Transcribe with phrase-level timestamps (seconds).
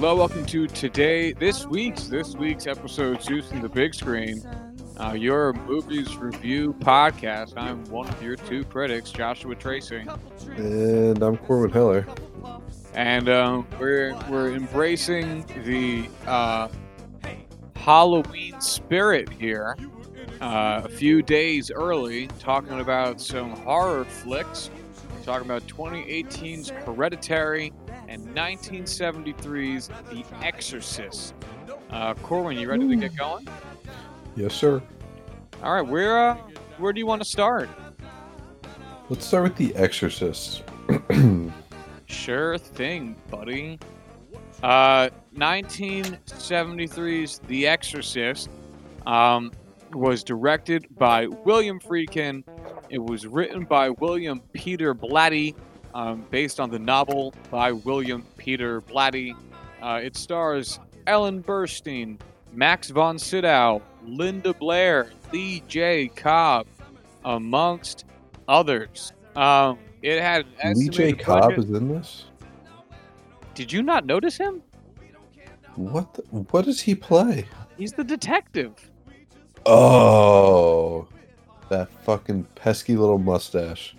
[0.00, 4.42] Hello, welcome to today, this week's this week's episode, Juicing the Big Screen,
[4.98, 7.52] uh, your movies review podcast.
[7.58, 10.06] I'm one of your two critics, Joshua Tracy,
[10.56, 12.06] And I'm Corwin Heller.
[12.94, 16.68] and um, we're we're embracing the uh,
[17.76, 19.76] Halloween spirit here.
[20.40, 24.70] Uh, a few days early, talking about some horror flicks,
[25.26, 27.70] talking about 2018's Hereditary
[28.10, 31.34] and 1973's The Exorcist.
[31.90, 33.48] Uh, Corwin, you ready to get going?
[34.36, 34.82] Yes, sir.
[35.62, 36.36] All right, where uh,
[36.78, 37.70] where do you want to start?
[39.08, 40.64] Let's start with The Exorcist.
[42.10, 43.78] Sure thing, buddy.
[44.64, 48.50] Uh, 1973's The Exorcist
[49.06, 49.52] um,
[49.92, 52.42] was directed by William Friedkin.
[52.90, 55.54] It was written by William Peter Blatty,
[55.94, 59.34] um, based on the novel by William Peter Blatty.
[59.82, 62.18] Uh, it stars Ellen Burstyn,
[62.52, 66.08] Max von Sydow, Linda Blair, Lee J.
[66.08, 66.66] Cobb,
[67.24, 68.04] amongst
[68.48, 69.12] others.
[69.36, 71.12] Um, it had Lee J.
[71.12, 72.24] Cobb budget- is in this?
[73.54, 74.62] Did you not notice him?
[75.76, 77.46] What the, what does he play?
[77.76, 78.72] He's the detective.
[79.66, 81.06] Oh,
[81.68, 83.94] that fucking pesky little mustache.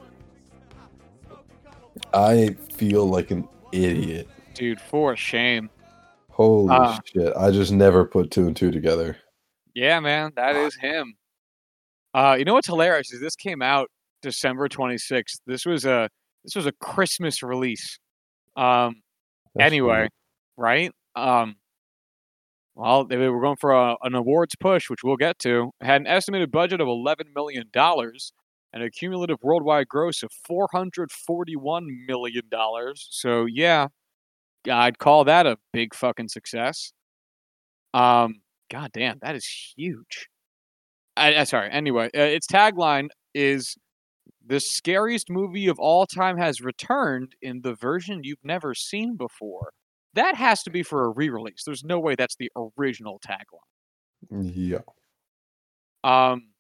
[2.14, 4.28] I feel like an idiot.
[4.54, 5.70] Dude, for shame.
[6.30, 7.00] Holy Ah.
[7.06, 7.34] shit.
[7.38, 9.18] I just never put two and two together.
[9.74, 11.16] Yeah, man, that is him.
[12.14, 13.90] Uh, you know what's hilarious is this came out
[14.22, 15.40] December 26th.
[15.46, 16.10] This was a
[16.44, 18.00] this was a Christmas release.
[18.58, 19.02] Um,
[19.56, 20.10] That's anyway, funny.
[20.58, 20.92] right?
[21.16, 21.56] Um,
[22.76, 25.72] well, they were going for a, an awards push, which we'll get to.
[25.82, 28.34] Had an estimated budget of 11 million dollars
[28.74, 33.08] and a cumulative worldwide gross of 441 million dollars.
[33.12, 33.88] So yeah,
[34.70, 36.94] I'd call that a big fucking success.
[37.94, 40.28] Um, god damn, that is huge.
[41.18, 41.70] I, I sorry.
[41.72, 43.76] Anyway, uh, its tagline is
[44.46, 49.72] the scariest movie of all time has returned in the version you've never seen before.
[50.14, 51.64] That has to be for a re-release.
[51.66, 54.54] There's no way that's the original tagline.
[54.54, 54.80] Yeah.
[56.04, 56.51] Um,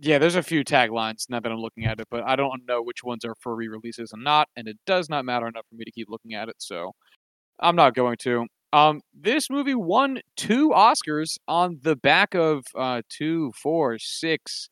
[0.00, 2.82] yeah, there's a few taglines now that I'm looking at it, but I don't know
[2.82, 5.84] which ones are for re-releases and not, and it does not matter enough for me
[5.84, 6.92] to keep looking at it, so
[7.60, 8.46] I'm not going to.
[8.72, 14.68] Um, this movie won two Oscars on the back of uh, two, four, six,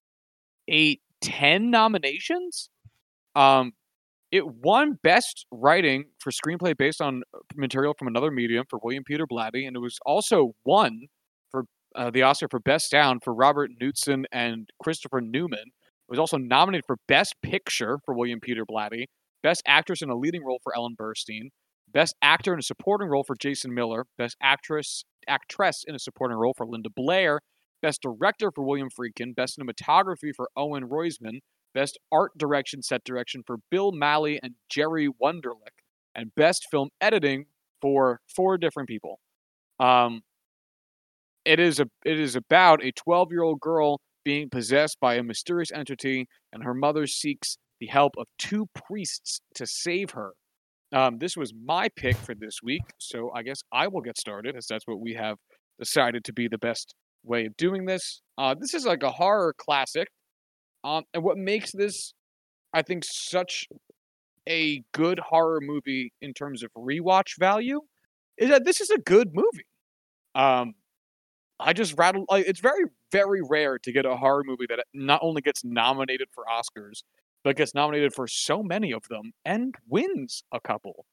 [0.66, 2.68] eight, ten nominations.
[3.36, 3.72] Um,
[4.32, 7.22] it won Best Writing for Screenplay based on
[7.54, 11.02] material from another medium for William Peter Blatty, and it was also won
[11.94, 15.58] uh, the Oscar for Best Sound for Robert Knudson and Christopher Newman.
[15.58, 19.06] It was also nominated for Best Picture for William Peter Blatty,
[19.42, 21.48] Best Actress in a Leading Role for Ellen Burstyn,
[21.92, 26.36] Best Actor in a Supporting Role for Jason Miller, Best Actress Actress in a Supporting
[26.36, 27.40] Role for Linda Blair,
[27.80, 31.40] Best Director for William Friedkin, Best Cinematography for Owen Roizman,
[31.74, 35.80] Best Art Direction Set Direction for Bill Malley and Jerry Wunderlich,
[36.14, 37.46] and Best Film Editing
[37.80, 39.18] for four different people.
[39.80, 40.22] Um,
[41.44, 45.22] it is a it is about a 12 year old girl being possessed by a
[45.22, 50.32] mysterious entity, and her mother seeks the help of two priests to save her.
[50.92, 54.56] Um, this was my pick for this week, so I guess I will get started,
[54.56, 55.38] as that's what we have
[55.78, 56.94] decided to be the best
[57.24, 58.20] way of doing this.
[58.38, 60.08] Uh, this is like a horror classic,
[60.84, 62.12] um, and what makes this,
[62.72, 63.66] I think, such
[64.48, 67.80] a good horror movie in terms of rewatch value
[68.36, 69.66] is that this is a good movie.
[70.34, 70.74] Um,
[71.64, 72.26] I just rattled.
[72.30, 76.28] Like, it's very, very rare to get a horror movie that not only gets nominated
[76.32, 77.02] for Oscars,
[77.44, 81.06] but gets nominated for so many of them and wins a couple.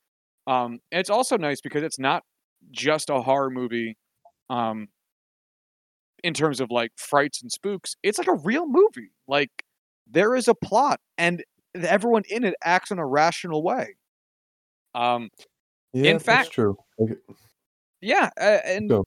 [0.47, 2.23] Um, it's also nice because it's not
[2.71, 3.97] just a horror movie.
[4.49, 4.87] Um,
[6.23, 9.11] in terms of like frights and spooks, it's like a real movie.
[9.27, 9.51] Like
[10.09, 11.43] there is a plot, and
[11.75, 13.95] everyone in it acts in a rational way.
[14.95, 15.29] Um,
[15.93, 16.77] Yeah, fact- that's true.
[16.97, 17.17] Like,
[18.01, 19.05] yeah, uh, and, Go.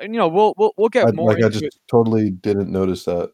[0.00, 1.76] And you know we'll we'll we'll get I, more like I just it.
[1.90, 3.32] totally didn't notice that,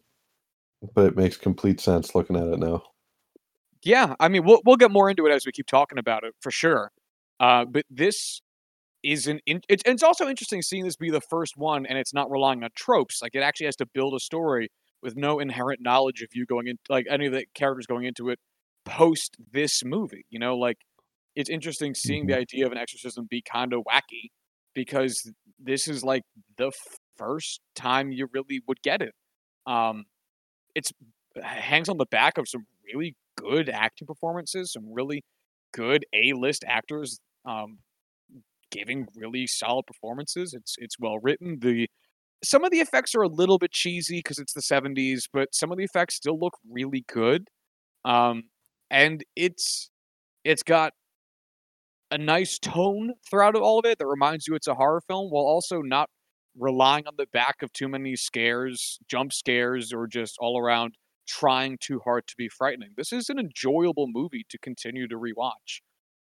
[0.95, 2.83] but it makes complete sense looking at it now.
[3.83, 6.35] Yeah, I mean we'll we'll get more into it as we keep talking about it
[6.41, 6.93] for sure.
[7.39, 8.43] Uh, but this
[9.03, 12.13] is an in, it's it's also interesting seeing this be the first one, and it's
[12.13, 13.23] not relying on tropes.
[13.23, 14.71] Like it actually has to build a story
[15.03, 18.29] with no inherent knowledge of you going in, like any of the characters going into
[18.29, 18.39] it
[18.85, 20.27] post this movie.
[20.29, 20.79] You know, like
[21.35, 24.31] it's interesting seeing the idea of an exorcism be kind of wacky
[24.75, 26.23] because this is like
[26.59, 26.73] the
[27.17, 29.15] first time you really would get it.
[29.67, 30.05] Um,
[30.75, 30.93] it's
[31.43, 35.23] hangs on the back of some really good acting performances, some really
[35.73, 37.79] good A-list actors um,
[38.71, 40.55] giving really solid performances.
[40.55, 41.59] It's it's well written.
[41.61, 41.89] The
[42.45, 45.71] some of the effects are a little bit cheesy because it's the 70s, but some
[45.73, 47.49] of the effects still look really good.
[48.05, 48.45] Um,
[48.91, 49.91] and it's
[50.45, 50.93] it's got
[52.11, 55.45] a nice tone throughout all of it that reminds you it's a horror film while
[55.45, 56.11] also not
[56.59, 60.95] relying on the back of too many scares, jump scares, or just all around
[61.29, 62.91] trying too hard to be frightening.
[62.97, 65.81] This is an enjoyable movie to continue to rewatch.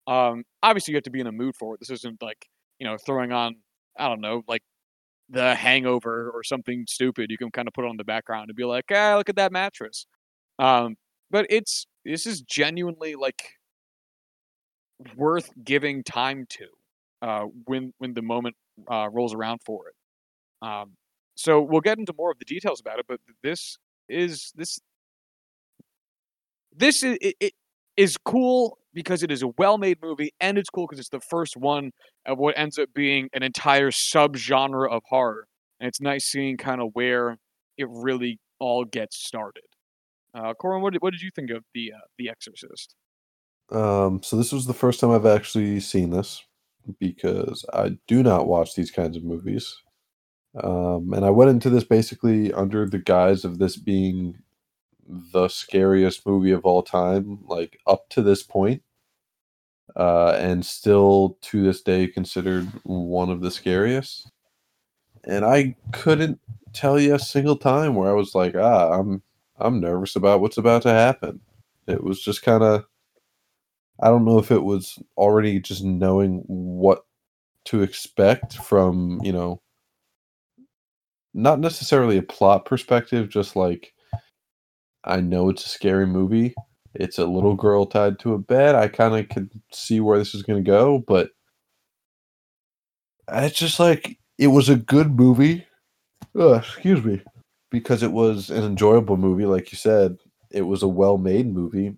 [0.06, 1.80] Um, obviously, you have to be in a mood for it.
[1.80, 2.46] This isn't like
[2.78, 3.56] you know throwing on
[3.98, 4.62] I don't know like
[5.28, 7.30] the Hangover or something stupid.
[7.30, 9.52] You can kind of put on the background and be like, ah, look at that
[9.52, 10.06] mattress.
[10.58, 10.96] Um,
[11.30, 13.42] but it's this is genuinely like
[15.16, 16.66] worth giving time to
[17.22, 18.56] uh, when when the moment
[18.90, 20.66] uh, rolls around for it.
[20.66, 20.92] Um,
[21.34, 24.78] so we'll get into more of the details about it, but this is this
[26.76, 27.52] this is it, it
[27.96, 31.56] is cool because it is a well-made movie, and it's cool because it's the first
[31.56, 31.90] one
[32.26, 35.46] of what ends up being an entire subgenre of horror,
[35.80, 37.38] and it's nice seeing kind of where
[37.76, 39.64] it really all gets started.
[40.34, 42.94] Uh, Corwin, what did, what did you think of the uh, the Exorcist?
[43.70, 46.44] Um, so this was the first time I've actually seen this
[47.00, 49.76] because I do not watch these kinds of movies.
[50.62, 54.38] Um, and I went into this basically under the guise of this being
[55.08, 58.82] the scariest movie of all time, like up to this point,
[59.96, 64.30] uh, and still to this day considered one of the scariest.
[65.24, 66.40] And I couldn't
[66.72, 69.22] tell you a single time where I was like, ah, I'm
[69.58, 71.40] I'm nervous about what's about to happen.
[71.86, 72.84] It was just kind of
[74.00, 77.04] I don't know if it was already just knowing what
[77.66, 79.60] to expect from, you know,
[81.32, 83.92] not necessarily a plot perspective, just like
[85.04, 86.54] I know it's a scary movie.
[86.94, 88.74] It's a little girl tied to a bed.
[88.74, 91.30] I kind of could see where this is going to go, but
[93.32, 95.66] it's just like it was a good movie.
[96.38, 97.22] Ugh, excuse me,
[97.70, 100.16] because it was an enjoyable movie, like you said.
[100.50, 101.96] It was a well-made movie,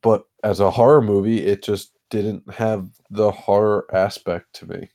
[0.00, 4.88] but as a horror movie, it just didn't have the horror aspect to me,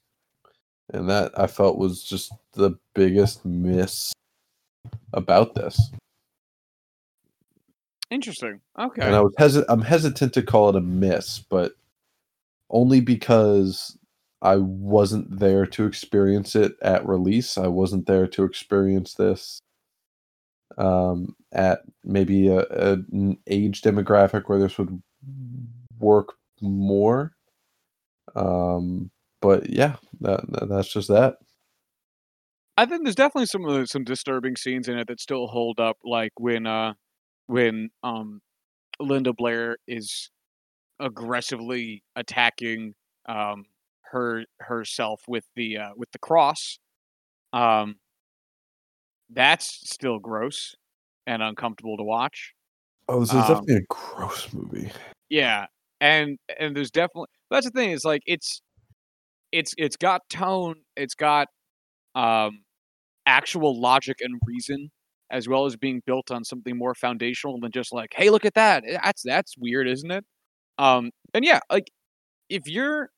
[0.94, 4.14] and that I felt was just the biggest miss
[5.14, 5.92] about this.
[8.10, 8.62] Interesting.
[8.80, 9.02] Okay.
[9.02, 11.74] And I was hesit- I'm hesitant to call it a miss, but
[12.70, 13.98] only because
[14.42, 17.58] I wasn't there to experience it at release.
[17.58, 19.60] I wasn't there to experience this
[20.78, 25.02] um, at maybe a, a, an age demographic where this would
[26.00, 27.34] work more.
[28.36, 31.38] Um, but yeah, that, that, that's just that.
[32.78, 36.34] I think there's definitely some some disturbing scenes in it that still hold up, like
[36.38, 36.94] when uh
[37.48, 38.42] when um
[39.00, 40.30] Linda Blair is
[41.00, 42.94] aggressively attacking
[43.28, 43.66] um
[44.12, 46.78] her herself with the uh with the cross.
[47.52, 47.96] Um
[49.30, 50.76] that's still gross
[51.26, 52.54] and uncomfortable to watch.
[53.10, 54.92] Oh, this is um, definitely a gross movie.
[55.30, 55.68] Yeah,
[56.02, 58.62] and and there's definitely that's the thing is like it's
[59.52, 61.48] it's it's got tone, it's got
[62.16, 62.64] um
[63.26, 64.90] actual logic and reason
[65.30, 68.54] as well as being built on something more foundational than just like, hey, look at
[68.54, 68.84] that.
[68.88, 70.26] Eh, that's that's weird, isn't it?
[70.78, 71.92] Um, and yeah, like
[72.50, 73.10] if you're,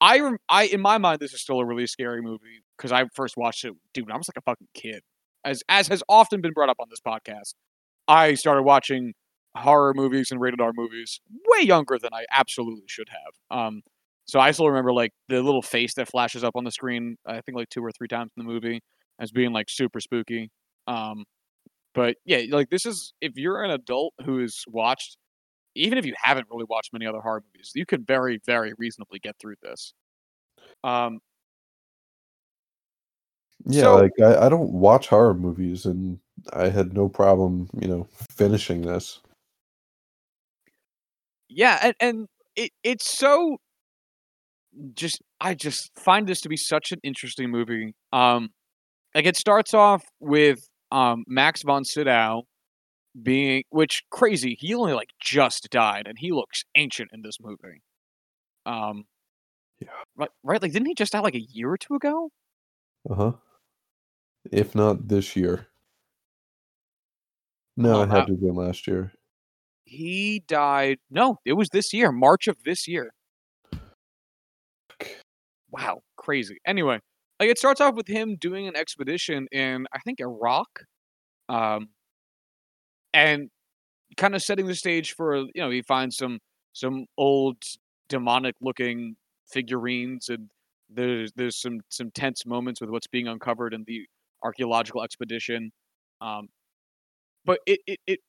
[0.00, 3.36] I I in my mind, this is still a really scary movie because I first
[3.36, 4.10] watched it, dude.
[4.10, 5.02] I was like a fucking kid,
[5.44, 7.54] as as has often been brought up on this podcast.
[8.08, 9.14] I started watching
[9.56, 13.58] horror movies and rated R movies way younger than I absolutely should have.
[13.58, 13.82] Um,
[14.26, 17.16] so I still remember like the little face that flashes up on the screen.
[17.26, 18.80] I think like two or three times in the movie
[19.20, 20.50] as being like super spooky.
[20.86, 21.24] Um,
[21.94, 25.16] but yeah, like this is if you're an adult who has watched,
[25.76, 29.18] even if you haven't really watched many other horror movies, you could very, very reasonably
[29.18, 29.92] get through this.
[30.82, 31.20] Um,
[33.66, 36.18] yeah, so, like I, I don't watch horror movies, and
[36.52, 38.06] I had no problem, you know,
[38.36, 39.20] finishing this.
[41.48, 43.58] Yeah, and, and it it's so
[44.94, 47.94] just I just find this to be such an interesting movie.
[48.12, 48.50] Um,
[49.14, 52.42] like it starts off with um, Max von Sydow
[53.22, 57.82] being, which crazy, he only like just died, and he looks ancient in this movie.
[58.66, 59.04] Um,
[59.80, 60.62] yeah, right, right.
[60.62, 62.30] Like, didn't he just die like a year or two ago?
[63.08, 63.32] Uh huh.
[64.50, 65.68] If not this year.
[67.76, 69.12] No, it had to have been last year.
[69.84, 70.98] He died.
[71.10, 73.10] No, it was this year, March of this year.
[75.70, 76.58] Wow, crazy.
[76.64, 77.00] Anyway,
[77.40, 80.68] like it starts off with him doing an expedition in I think Iraq,
[81.48, 81.88] um,
[83.12, 83.50] and
[84.16, 86.38] kind of setting the stage for you know he finds some
[86.72, 87.56] some old
[88.08, 89.16] demonic looking
[89.50, 90.48] figurines and
[90.94, 94.06] there's there's some some tense moments with what's being uncovered in the
[94.42, 95.72] archaeological expedition.
[96.20, 96.48] Um,
[97.44, 98.20] but it, it it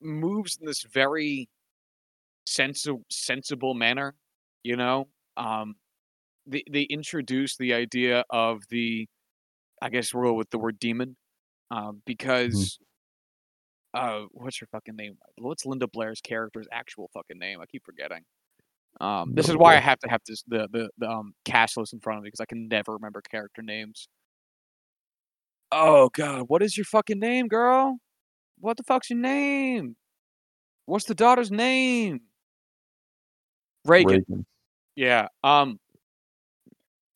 [0.00, 1.48] moves in this very
[2.46, 4.14] sensible sensible manner,
[4.62, 5.08] you know.
[5.36, 5.76] Um,
[6.46, 9.08] they they introduce the idea of the,
[9.82, 11.16] I guess we'll go with the word demon,
[11.70, 12.02] um,
[12.52, 12.68] Mm-hmm.
[12.68, 12.78] because
[13.94, 15.16] uh, what's her fucking name?
[15.38, 17.60] What's Linda Blair's character's actual fucking name?
[17.60, 18.24] I keep forgetting.
[19.00, 21.92] Um, this is why I have to have this the the, the um cast list
[21.92, 24.08] in front of me because I can never remember character names.
[25.72, 27.98] Oh god, what is your fucking name, girl?
[28.60, 29.96] What the fuck's your name?
[30.86, 32.20] What's the daughter's name?
[33.84, 34.24] Reagan.
[34.28, 34.46] Reagan.
[34.96, 35.28] Yeah.
[35.42, 35.78] Um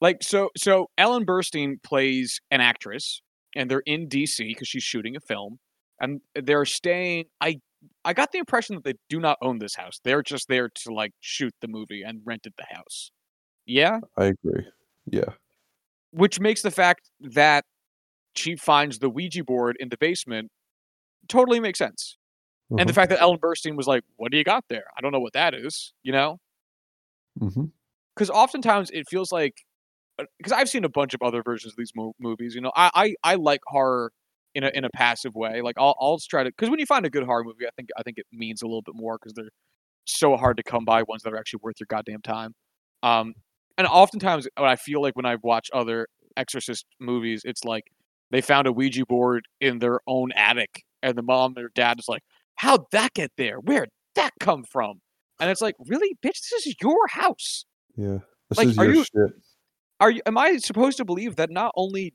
[0.01, 3.23] like so so Ellen Burstyn plays an actress
[3.55, 5.59] and they're in DC because she's shooting a film
[6.01, 7.61] and they're staying I
[8.05, 10.01] I got the impression that they do not own this house.
[10.03, 13.11] They're just there to like shoot the movie and rented the house.
[13.67, 14.01] Yeah?
[14.17, 14.67] I agree.
[15.07, 15.35] Yeah.
[16.11, 17.65] Which makes the fact that
[18.37, 20.51] she finds the Ouija board in the basement
[21.29, 22.19] totally makes sense.
[22.79, 22.95] And the Uh-huh.
[22.95, 24.87] fact that Ellen Burstyn was like, "What do you got there?
[24.97, 26.39] I don't know what that is," you know?
[28.15, 29.55] because oftentimes it feels like
[30.39, 32.55] because I've seen a bunch of other versions of these mo- movies.
[32.55, 34.13] You know, I, I I like horror
[34.55, 35.61] in a in a passive way.
[35.63, 37.89] Like I'll I'll try to because when you find a good horror movie, I think
[37.97, 39.51] I think it means a little bit more because they're
[40.05, 42.55] so hard to come by ones that are actually worth your goddamn time.
[43.03, 43.35] Um,
[43.77, 47.85] and oftentimes what I feel like when I've watched other Exorcist movies, it's like
[48.31, 52.07] they found a Ouija board in their own attic, and the mom or dad is
[52.09, 52.23] like,
[52.57, 53.57] "How'd that get there?
[53.59, 55.01] Where'd that come from?"
[55.41, 57.65] And it's like, really, bitch, this is your house.
[57.97, 58.19] Yeah.
[58.51, 59.33] This Like, is are your you- shit.
[60.01, 60.21] Are you?
[60.27, 62.15] Am I supposed to believe that not only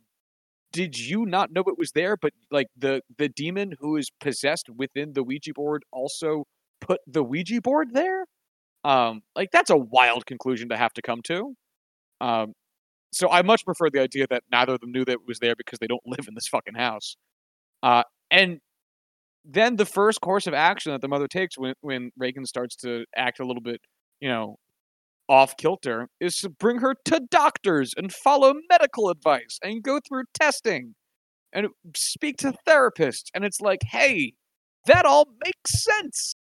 [0.74, 4.70] did you not know it was there, but like the the demon who is possessed
[4.76, 6.46] within the Ouija board also
[6.82, 8.26] put the Ouija board there?
[8.84, 11.56] Um, like that's a wild conclusion to have to come to.
[12.20, 12.54] Um,
[13.14, 15.56] so I much prefer the idea that neither of them knew that it was there
[15.56, 17.16] because they don't live in this fucking house.
[17.84, 18.60] Uh, and
[19.46, 23.06] then the first course of action that the mother takes when when Reagan starts to
[23.16, 23.82] act a little bit,
[24.22, 24.58] you know,
[25.30, 30.24] off kilter is to bring her to doctors and follow medical advice and go through
[30.34, 30.96] testing
[31.54, 33.26] and speak to therapists.
[33.34, 34.34] And it's like, hey,
[34.86, 36.36] that all makes sense.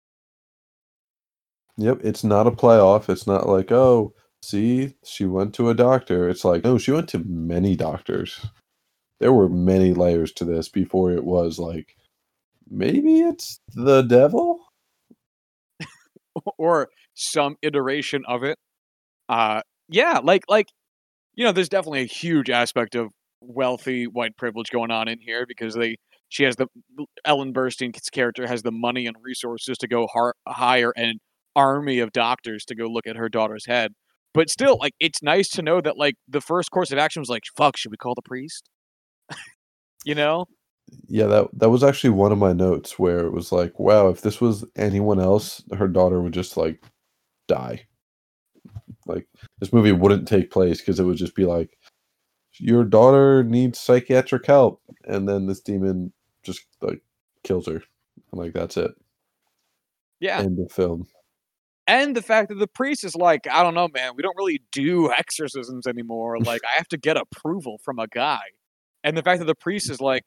[1.78, 2.02] Yep.
[2.04, 3.10] It's not a playoff.
[3.10, 6.30] It's not like, oh, see, she went to a doctor.
[6.30, 8.46] It's like, no, she went to many doctors.
[9.20, 11.96] There were many layers to this before it was like,
[12.70, 14.60] maybe it's the devil.
[16.58, 18.58] or some iteration of it.
[19.30, 20.68] Uh yeah, like like
[21.36, 23.10] you know, there's definitely a huge aspect of
[23.42, 25.98] wealthy white privilege going on in here because they
[26.30, 26.68] she has the
[27.26, 31.20] Ellen Burstyn's character has the money and resources to go har- hire an
[31.56, 33.94] army of doctors to go look at her daughter's head.
[34.34, 37.30] But still, like it's nice to know that like the first course of action was
[37.30, 38.70] like, fuck, should we call the priest?
[40.06, 40.46] you know?
[41.08, 44.22] Yeah, that that was actually one of my notes where it was like, wow, if
[44.22, 46.84] this was anyone else, her daughter would just like
[47.48, 47.86] die.
[49.06, 49.28] Like
[49.60, 51.78] this movie wouldn't take place because it would just be like,
[52.60, 56.12] your daughter needs psychiatric help, and then this demon
[56.44, 57.02] just like
[57.44, 57.82] kills her.
[58.32, 58.92] I'm like, that's it.
[60.20, 60.40] Yeah.
[60.40, 61.06] End of film.
[61.88, 64.62] and the fact that the priest is like, I don't know, man, we don't really
[64.72, 66.38] do exorcisms anymore.
[66.46, 68.42] Like, I have to get approval from a guy.
[69.04, 70.24] And the fact that the priest is like,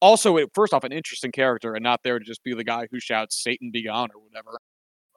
[0.00, 3.00] also, first off, an interesting character and not there to just be the guy who
[3.00, 4.58] shouts "Satan be gone" or whatever.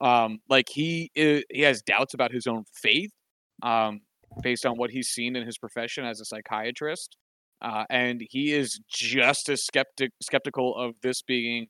[0.02, 3.12] Um, like he i he has doubts about his own faith,
[3.64, 4.02] um,
[4.42, 7.18] based on what he's seen in his profession as a psychiatrist,
[7.62, 11.68] uh, and he is just as skeptic skeptical of this being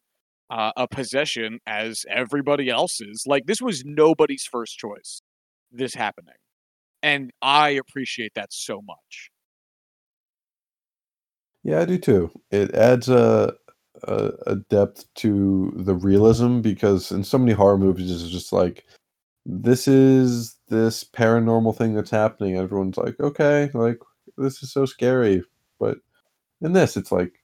[0.49, 3.23] uh, a possession as everybody else is.
[3.25, 5.21] Like this was nobody's first choice.
[5.71, 6.35] This happening,
[7.01, 9.31] and I appreciate that so much.
[11.63, 12.31] Yeah, I do too.
[12.51, 13.53] It adds a,
[14.03, 18.85] a a depth to the realism because in so many horror movies it's just like
[19.45, 22.57] this is this paranormal thing that's happening.
[22.57, 23.99] Everyone's like, okay, like
[24.37, 25.43] this is so scary.
[25.79, 25.97] But
[26.61, 27.41] in this, it's like,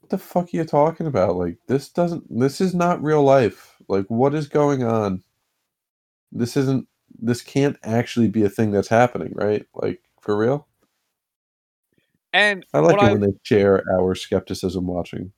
[0.00, 1.36] what the fuck are you talking about?
[1.36, 3.76] Like this doesn't this is not real life.
[3.88, 5.22] Like what is going on?
[6.32, 6.88] This isn't
[7.20, 9.66] this can't actually be a thing that's happening, right?
[9.74, 10.66] Like for real?
[12.32, 15.32] And I like it I when they share our skepticism watching.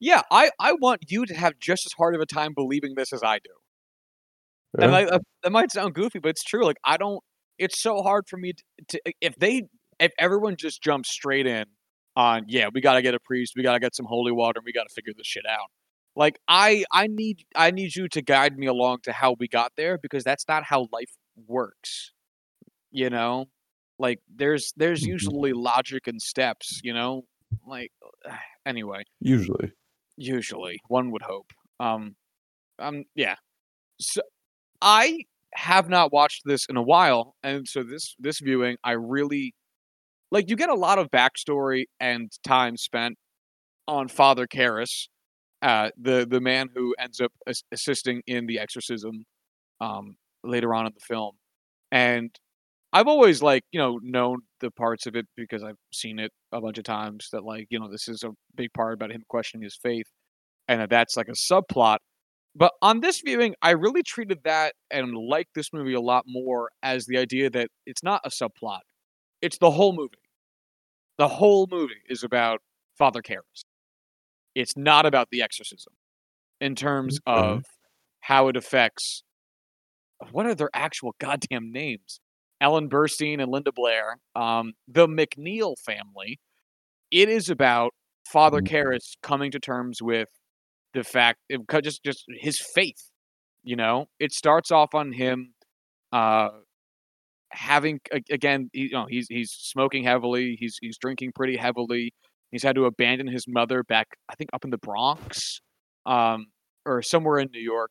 [0.00, 3.12] Yeah, I I want you to have just as hard of a time believing this
[3.12, 3.50] as I do.
[4.80, 4.98] And Yeah.
[4.98, 6.64] I, uh, that might sound goofy, but it's true.
[6.64, 7.20] Like I don't.
[7.58, 9.62] It's so hard for me to, to if they
[10.00, 11.64] if everyone just jumps straight in
[12.16, 14.58] on yeah, we got to get a priest, we got to get some holy water,
[14.58, 15.68] and we got to figure this shit out.
[16.16, 19.72] Like I I need I need you to guide me along to how we got
[19.76, 21.12] there because that's not how life
[21.46, 22.12] works.
[22.90, 23.46] You know?
[23.98, 25.08] Like there's there's Mhm.
[25.08, 27.22] usually logic and steps, you know?
[27.66, 27.92] Like
[28.66, 29.72] anyway, Usually.
[30.16, 31.52] Usually one would hope.
[31.80, 32.16] Um
[32.78, 33.36] um yeah.
[34.00, 34.22] So
[34.82, 35.20] I
[35.54, 39.54] have not watched this in a while and so this this viewing I really
[40.30, 43.16] like you get a lot of backstory and time spent
[43.88, 45.08] on Father Karras,
[45.62, 49.24] uh, the the man who ends up as- assisting in the exorcism
[49.80, 51.36] um, later on in the film.
[51.92, 52.30] And
[52.94, 56.60] I've always like you know known the parts of it because I've seen it a
[56.60, 59.64] bunch of times that like you know this is a big part about him questioning
[59.64, 60.06] his faith,
[60.68, 61.98] and that that's like a subplot.
[62.54, 66.70] But on this viewing, I really treated that and liked this movie a lot more
[66.84, 68.80] as the idea that it's not a subplot;
[69.42, 70.14] it's the whole movie.
[71.18, 72.60] The whole movie is about
[72.96, 73.64] Father Karras.
[74.54, 75.94] It's not about the exorcism
[76.60, 77.54] in terms mm-hmm.
[77.56, 77.64] of
[78.20, 79.24] how it affects
[80.30, 82.20] what are their actual goddamn names?
[82.60, 86.38] Ellen Burstyn and Linda Blair, um, the MacNeil family.
[87.10, 87.92] It is about
[88.28, 88.68] Father Mm.
[88.68, 90.28] Karras coming to terms with
[90.94, 93.10] the fact, it, just just his faith.
[93.64, 95.54] You know, it starts off on him
[96.12, 96.50] uh,
[97.52, 102.12] having again, he, you know, he's he's smoking heavily, he's he's drinking pretty heavily.
[102.52, 105.60] He's had to abandon his mother back, I think, up in the Bronx,
[106.06, 106.46] um,
[106.86, 107.90] or somewhere in New York.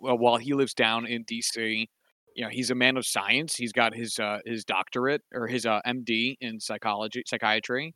[0.00, 1.88] Well, while he lives down in D.C.,
[2.34, 3.56] you know, he's a man of science.
[3.56, 6.38] He's got his uh, his doctorate or his uh, M.D.
[6.40, 7.94] in psychology, psychiatry,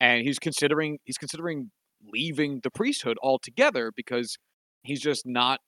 [0.00, 1.70] and he's considering he's considering
[2.12, 4.36] leaving the priesthood altogether because
[4.82, 5.60] he's just not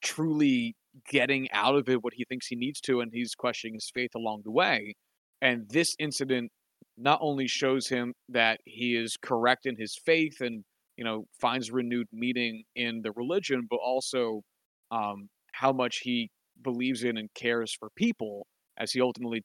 [0.00, 0.74] truly
[1.08, 4.14] getting out of it what he thinks he needs to, and he's questioning his faith
[4.14, 4.94] along the way.
[5.42, 6.50] And this incident
[6.96, 10.64] not only shows him that he is correct in his faith and
[10.96, 14.42] you know finds renewed meaning in the religion, but also
[14.90, 16.30] um, how much he
[16.62, 18.46] believes in and cares for people,
[18.78, 19.42] as he ultimately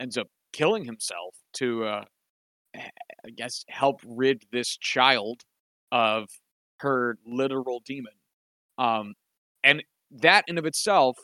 [0.00, 2.04] ends up killing himself to, uh,
[2.76, 5.42] I guess, help rid this child
[5.92, 6.28] of
[6.80, 8.12] her literal demon.
[8.78, 9.14] Um,
[9.64, 11.16] and that in of itself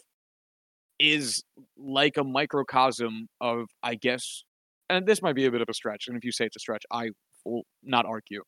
[0.98, 1.42] is
[1.76, 4.44] like a microcosm of, I guess,
[4.88, 6.08] and this might be a bit of a stretch.
[6.08, 7.10] And if you say it's a stretch, I
[7.44, 8.42] will not argue.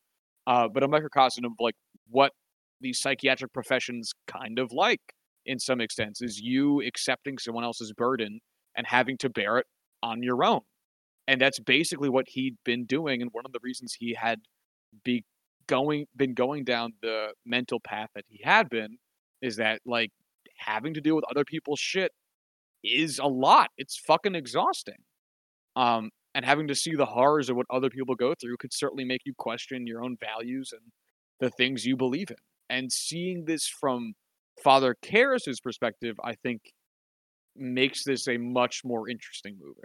[0.47, 1.75] Uh, but a microcosm of like
[2.09, 2.31] what
[2.81, 5.01] the psychiatric professions kind of like
[5.45, 8.39] in some extents is you accepting someone else's burden
[8.75, 9.65] and having to bear it
[10.03, 10.61] on your own.
[11.27, 14.39] And that's basically what he'd been doing, and one of the reasons he had
[15.03, 15.23] be
[15.67, 18.97] going been going down the mental path that he had been
[19.41, 20.11] is that like
[20.57, 22.11] having to deal with other people's shit
[22.83, 23.71] is a lot.
[23.77, 24.99] It's fucking exhausting.
[25.75, 29.05] Um, and having to see the horrors of what other people go through could certainly
[29.05, 30.91] make you question your own values and
[31.39, 32.37] the things you believe in.
[32.69, 34.13] And seeing this from
[34.63, 36.61] Father Karras's perspective, I think
[37.55, 39.81] makes this a much more interesting movie.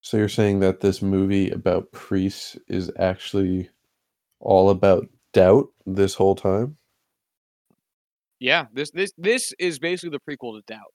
[0.00, 3.70] So you're saying that this movie about priests is actually
[4.40, 6.76] all about doubt this whole time?
[8.40, 10.94] Yeah, this this this is basically the prequel to Doubt.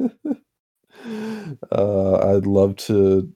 [1.72, 3.32] uh, I'd love to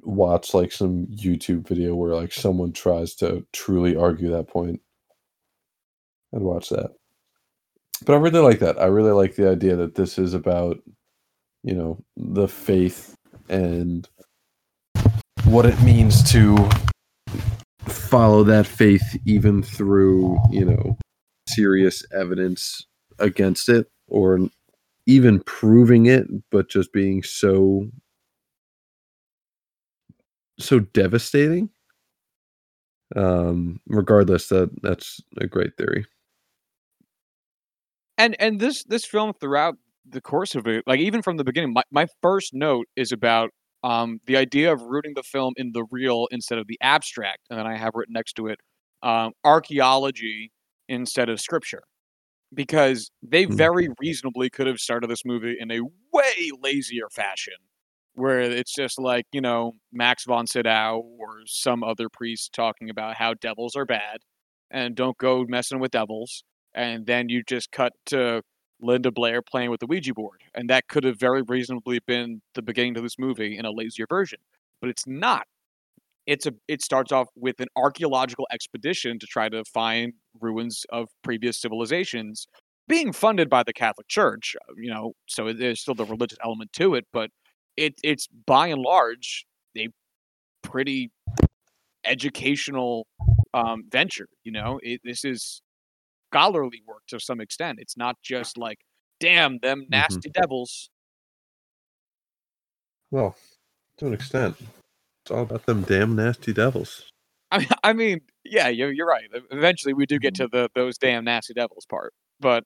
[0.00, 4.80] watch like some YouTube video where like someone tries to truly argue that point.
[6.36, 6.90] I'd watch that.
[8.04, 8.78] But I really like that.
[8.78, 10.76] I really like the idea that this is about,
[11.62, 13.14] you know, the faith
[13.48, 14.06] and
[15.44, 16.56] what it means to
[17.88, 20.98] follow that faith even through, you know,
[21.48, 22.84] serious evidence
[23.18, 24.38] against it or
[25.06, 27.88] even proving it but just being so
[30.58, 31.70] so devastating
[33.14, 36.04] um regardless that that's a great theory
[38.18, 39.76] And and this this film throughout
[40.08, 43.50] the course of it, like even from the beginning, my, my first note is about
[43.82, 47.58] um the idea of rooting the film in the real instead of the abstract, and
[47.58, 48.58] then I have written next to it
[49.02, 50.52] um, archaeology
[50.88, 51.82] instead of scripture,
[52.54, 53.56] because they Hmm.
[53.56, 55.80] very reasonably could have started this movie in a
[56.12, 57.54] way lazier fashion,
[58.14, 63.16] where it's just like you know Max von Sydow or some other priest talking about
[63.16, 64.18] how devils are bad
[64.70, 66.44] and don't go messing with devils
[66.76, 68.42] and then you just cut to
[68.80, 72.62] Linda Blair playing with the Ouija board, and that could have very reasonably been the
[72.62, 74.38] beginning to this movie in a lazier version,
[74.80, 75.46] but it's not.
[76.26, 81.08] It's a it starts off with an archaeological expedition to try to find ruins of
[81.22, 82.46] previous civilizations,
[82.88, 84.56] being funded by the Catholic Church.
[84.68, 87.30] uh, You know, so there's still the religious element to it, but
[87.76, 89.46] it it's by and large
[89.78, 89.88] a
[90.62, 91.10] pretty
[92.04, 93.06] educational
[93.54, 94.28] um, venture.
[94.44, 95.62] You know, it, this is
[96.30, 97.78] scholarly work to some extent.
[97.80, 98.78] It's not just like,
[99.20, 99.90] damn them Mm-hmm.
[99.90, 100.90] nasty devils.
[103.10, 103.36] Well,
[103.98, 104.56] to an extent,
[105.22, 107.10] it's all about them damn nasty devils.
[107.50, 109.28] I mean, I mean, yeah, you're you're right.
[109.50, 112.12] Eventually, we do get to the those damn nasty devils part.
[112.40, 112.64] But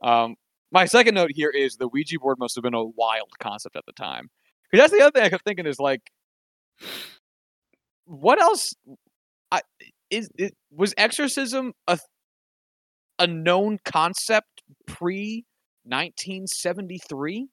[0.00, 0.36] um,
[0.70, 3.84] my second note here is the Ouija board must have been a wild concept at
[3.84, 4.30] the time.
[4.70, 6.00] Because that's the other thing I kept thinking is like,
[8.04, 8.74] what else?
[9.50, 9.62] I
[10.08, 11.98] is it was exorcism a
[13.18, 15.44] a known concept pre
[15.84, 17.48] 1973?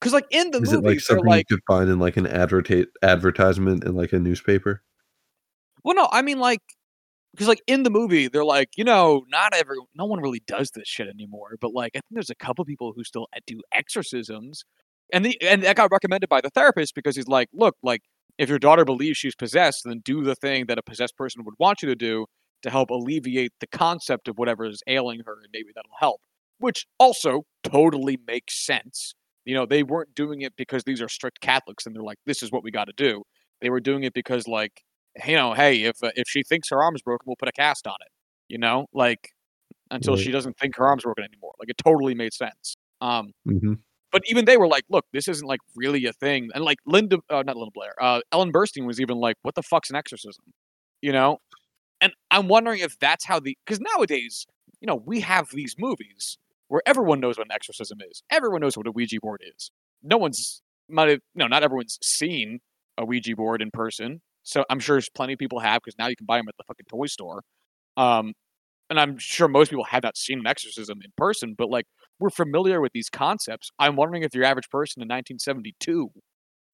[0.00, 2.26] Because like in the Is it like something like you could find in like an
[2.26, 4.82] adverta- advertisement in like a newspaper?
[5.84, 6.60] Well, no, I mean like
[7.32, 10.70] because like in the movie they're like you know not every no one really does
[10.74, 14.64] this shit anymore, but like I think there's a couple people who still do exorcisms,
[15.12, 18.02] and the and that got recommended by the therapist because he's like, look, like
[18.38, 21.54] if your daughter believes she's possessed, then do the thing that a possessed person would
[21.58, 22.26] want you to do
[22.62, 26.20] to help alleviate the concept of whatever is ailing her, and maybe that'll help.
[26.58, 29.14] Which also totally makes sense.
[29.44, 32.42] You know, they weren't doing it because these are strict Catholics and they're like, this
[32.42, 33.24] is what we got to do.
[33.60, 34.82] They were doing it because like
[35.26, 37.86] you know, hey, if uh, if she thinks her arm's broken, we'll put a cast
[37.86, 38.12] on it.
[38.48, 39.30] You know, like
[39.90, 41.52] until she doesn't think her arm's broken anymore.
[41.58, 42.76] Like it totally made sense.
[43.00, 43.74] Um, hmm
[44.12, 46.50] but even they were like, look, this isn't like really a thing.
[46.54, 49.62] And like Linda, uh, not Linda Blair, uh, Ellen Burstyn was even like, what the
[49.62, 50.44] fuck's an exorcism?
[51.00, 51.38] You know,
[52.02, 54.46] and I'm wondering if that's how the because nowadays,
[54.80, 56.36] you know, we have these movies
[56.68, 58.22] where everyone knows what an exorcism is.
[58.30, 59.70] Everyone knows what a Ouija board is.
[60.02, 62.58] No one's might have no, not everyone's seen
[62.98, 64.20] a Ouija board in person.
[64.42, 66.64] So I'm sure plenty of people have because now you can buy them at the
[66.64, 67.42] fucking toy store.
[67.96, 68.32] Um,
[68.90, 71.86] and I'm sure most people have not seen an exorcism in person, but like
[72.18, 73.70] we're familiar with these concepts.
[73.78, 76.10] I'm wondering if your average person in 1972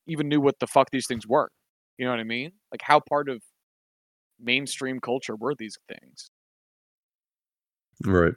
[0.06, 1.50] even knew what the fuck these things were.
[1.98, 2.52] You know what I mean?
[2.72, 3.42] Like how part of
[4.40, 6.30] mainstream culture were these things?
[8.04, 8.34] Right.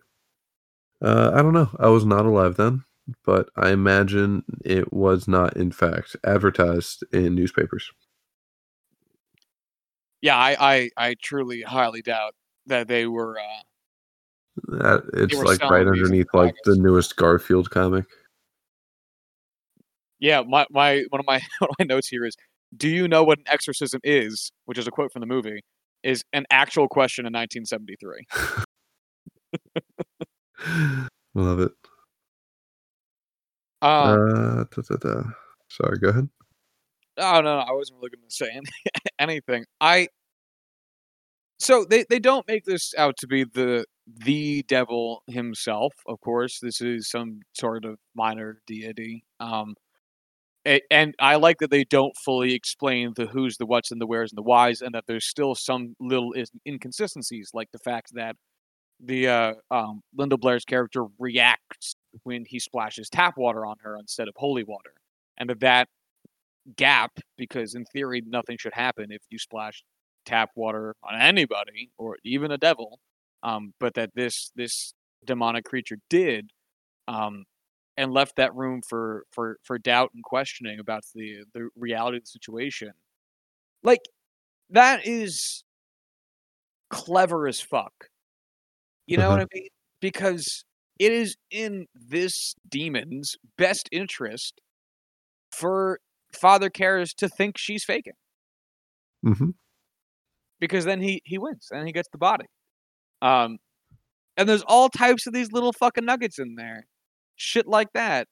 [1.02, 1.70] Uh, I don't know.
[1.80, 2.84] I was not alive then,
[3.26, 7.92] but I imagine it was not, in fact, advertised in newspapers.
[10.22, 12.36] Yeah, I I, I truly highly doubt
[12.68, 13.40] that they were.
[13.40, 13.64] Uh,
[14.68, 18.06] That it's were like right underneath like the newest Garfield comic.
[20.20, 22.36] yeah, my, my one of my one of my notes here is,
[22.78, 24.52] do you know what an exorcism is?
[24.66, 25.62] Which is a quote from the movie.
[26.04, 28.26] Is an actual question in 1973.
[31.36, 31.72] Love it.
[33.82, 35.24] Um, Uh, da, da, da.
[35.70, 36.30] Sorry, go ahead.
[37.18, 38.66] Oh no, no, I wasn't really going to say any-
[39.20, 39.66] anything.
[39.80, 40.08] I
[41.60, 45.94] so they they don't make this out to be the the devil himself.
[46.08, 49.24] Of course, this is some sort of minor deity.
[49.40, 49.76] Um,
[50.68, 54.08] a- and I like that they don't fully explain the who's, the what's, and the
[54.08, 56.34] where's, and the whys, and that there's still some little
[56.68, 58.36] inconsistencies, like the fact that
[59.04, 64.28] the uh, um, Linda Blair's character reacts when he splashes tap water on her instead
[64.28, 64.94] of holy water,
[65.38, 65.90] and that that
[66.78, 69.84] gap because in theory nothing should happen if you splash
[70.26, 73.00] tap water on anybody or even a devil
[73.44, 74.94] um, but that this this
[75.26, 76.52] demonic creature did
[77.08, 77.46] um,
[78.02, 82.24] and left that room for for for doubt and questioning about the the reality of
[82.24, 82.92] the situation.
[83.84, 84.02] Like
[84.70, 85.64] that is
[86.90, 87.94] clever as fuck.
[89.08, 89.68] You know what i mean?
[90.00, 90.64] Because
[91.00, 94.62] it is in this demon's best interest
[95.52, 96.00] for
[96.34, 98.14] Father Karras to think she's faking.
[99.24, 99.52] Hmm
[100.62, 102.46] because then he he wins and he gets the body.
[103.22, 103.58] Um,
[104.38, 106.86] and there's all types of these little fucking nuggets in there,
[107.42, 108.28] shit like that,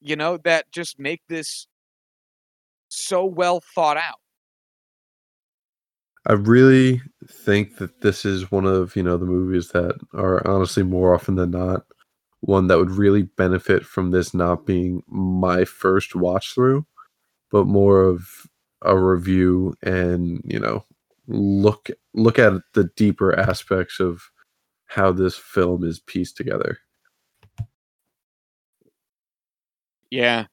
[0.00, 1.66] you know, that just make this
[2.88, 4.20] so well thought out.
[6.26, 10.82] I really think that this is one of you know the movies that are honestly
[10.82, 11.84] more often than not
[12.40, 16.86] one that would really benefit from this not being my first watch through,
[17.50, 18.26] but more of
[18.82, 20.84] a review and you know
[21.26, 24.22] look look at the deeper aspects of
[24.86, 26.78] how this film is pieced together.
[30.14, 30.46] Yeah.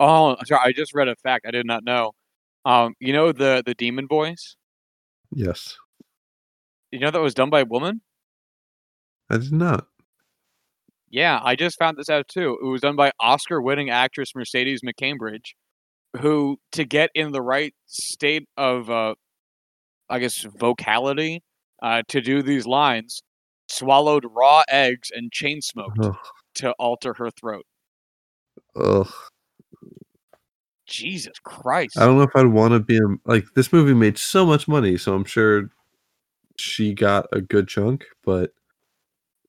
[0.00, 0.62] Oh, sorry.
[0.64, 2.12] I just read a fact I did not know.
[2.64, 4.56] Um, you know the the demon voice.
[5.30, 5.76] Yes,
[6.90, 8.00] You know that was done by a woman.
[9.28, 9.88] I did not.
[11.10, 12.58] Yeah, I just found this out too.
[12.62, 15.52] It was done by Oscar-winning actress Mercedes McCambridge,
[16.18, 19.14] who, to get in the right state of, uh,
[20.08, 21.42] I guess, vocality
[21.82, 23.22] uh, to do these lines,
[23.68, 25.98] swallowed raw eggs and chain smoked
[26.54, 27.66] to alter her throat.
[28.76, 29.08] Ugh.
[30.86, 31.98] Jesus Christ.
[31.98, 34.66] I don't know if I'd want to be in, like this movie made so much
[34.66, 35.70] money, so I'm sure
[36.58, 38.06] she got a good chunk.
[38.24, 38.52] But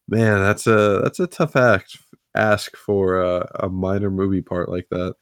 [0.07, 1.97] man, that's a that's a tough act
[2.35, 5.15] ask for a, a minor movie part like that,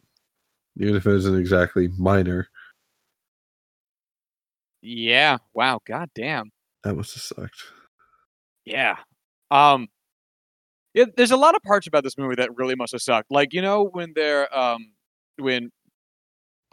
[0.79, 2.49] even if it isn't exactly minor.
[4.81, 5.37] Yeah.
[5.53, 5.79] Wow.
[5.85, 6.51] God damn.
[6.83, 7.63] That must have sucked.
[8.65, 8.97] Yeah.
[9.51, 9.87] Um.
[10.97, 13.29] Yeah, there's a lot of parts about this movie that really must have sucked.
[13.29, 14.93] Like you know when they're um
[15.37, 15.69] when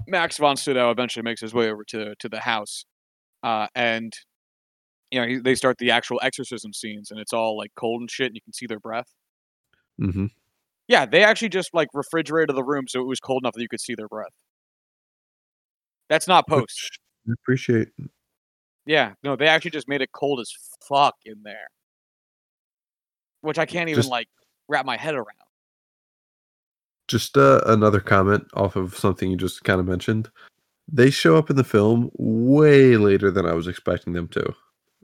[0.08, 2.86] Max von Sydow eventually makes his way over to to the house,
[3.42, 4.14] uh, and
[5.10, 8.10] you know he, they start the actual exorcism scenes, and it's all like cold and
[8.10, 9.08] shit, and you can see their breath.
[10.00, 10.26] Mm-hmm.
[10.88, 13.68] Yeah, they actually just like refrigerated the room so it was cold enough that you
[13.68, 14.32] could see their breath.
[16.08, 16.98] That's not post.
[17.28, 17.88] I appreciate.
[18.86, 20.50] Yeah, no, they actually just made it cold as
[20.88, 21.68] fuck in there,
[23.44, 24.28] which I can't even Just- like
[24.68, 25.28] wrap my head around.
[27.06, 30.30] Just uh, another comment off of something you just kind of mentioned.
[30.90, 34.54] They show up in the film way later than I was expecting them to.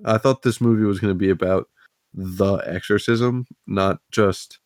[0.06, 1.68] I thought this movie was going to be about
[2.14, 4.60] the exorcism, not just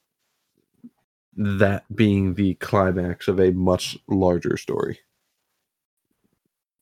[1.37, 5.01] that being the climax of a much larger story.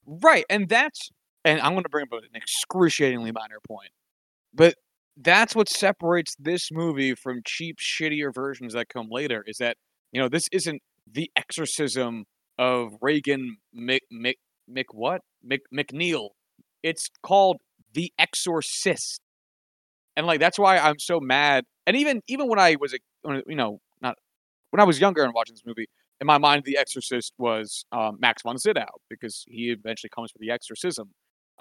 [0.05, 1.11] Right, and that's
[1.45, 3.91] and I'm going to bring up an excruciatingly minor point,
[4.53, 4.77] but
[5.17, 9.45] that's what separates this movie from cheap, shittier versions that come later.
[9.47, 9.77] Is that
[10.13, 12.25] you know this isn't the exorcism
[12.59, 14.37] of Reagan Mc Mc
[14.69, 16.31] Mc what Mc MacNeil.
[16.83, 17.59] It's called
[17.93, 19.21] the Exorcist,
[20.17, 21.65] and like that's why I'm so mad.
[21.87, 22.99] And even even when I was a
[23.47, 24.17] you know not
[24.71, 25.87] when I was younger and watching this movie,
[26.21, 30.39] in my mind, The Exorcist was um, Max von Sydow because he eventually comes for
[30.39, 31.11] the exorcism.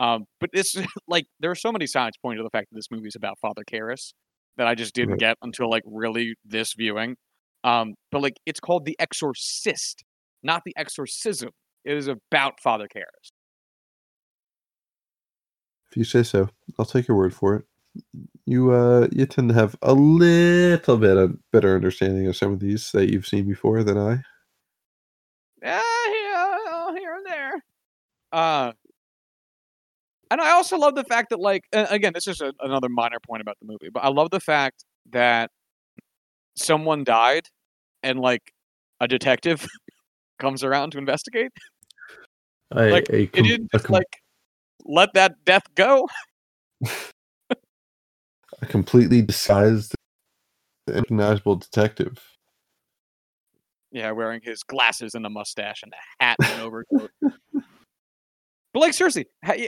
[0.01, 0.75] Um, but it's
[1.07, 3.37] like there are so many signs pointing to the fact that this movie is about
[3.39, 4.13] Father Karras
[4.57, 5.19] that I just didn't Right.
[5.19, 7.15] get until like really this viewing.
[7.63, 10.03] Um, but like it's called The Exorcist,
[10.43, 11.51] not The Exorcism.
[11.85, 13.31] It is about Father Karras.
[15.91, 17.65] If you say so, I'll take your word for it.
[18.45, 22.59] You uh you tend to have a little bit of better understanding of some of
[22.59, 24.23] these that you've seen before than I.
[25.61, 27.63] Yeah, here, here and there.
[28.31, 28.71] Uh,
[30.31, 33.41] and I also love the fact that, like, again, this is a, another minor point
[33.41, 35.51] about the movie, but I love the fact that
[36.55, 37.47] someone died
[38.01, 38.53] and, like,
[39.01, 39.67] a detective
[40.39, 41.51] comes around to investigate.
[42.71, 44.21] I, Like, It com- didn't just, com- like,
[44.85, 46.07] let that death go.
[47.49, 49.93] a completely disguised,
[50.87, 52.17] recognizable detective.
[53.91, 57.11] Yeah, wearing his glasses and a mustache and a hat and an overcoat.
[58.73, 59.25] But like seriously,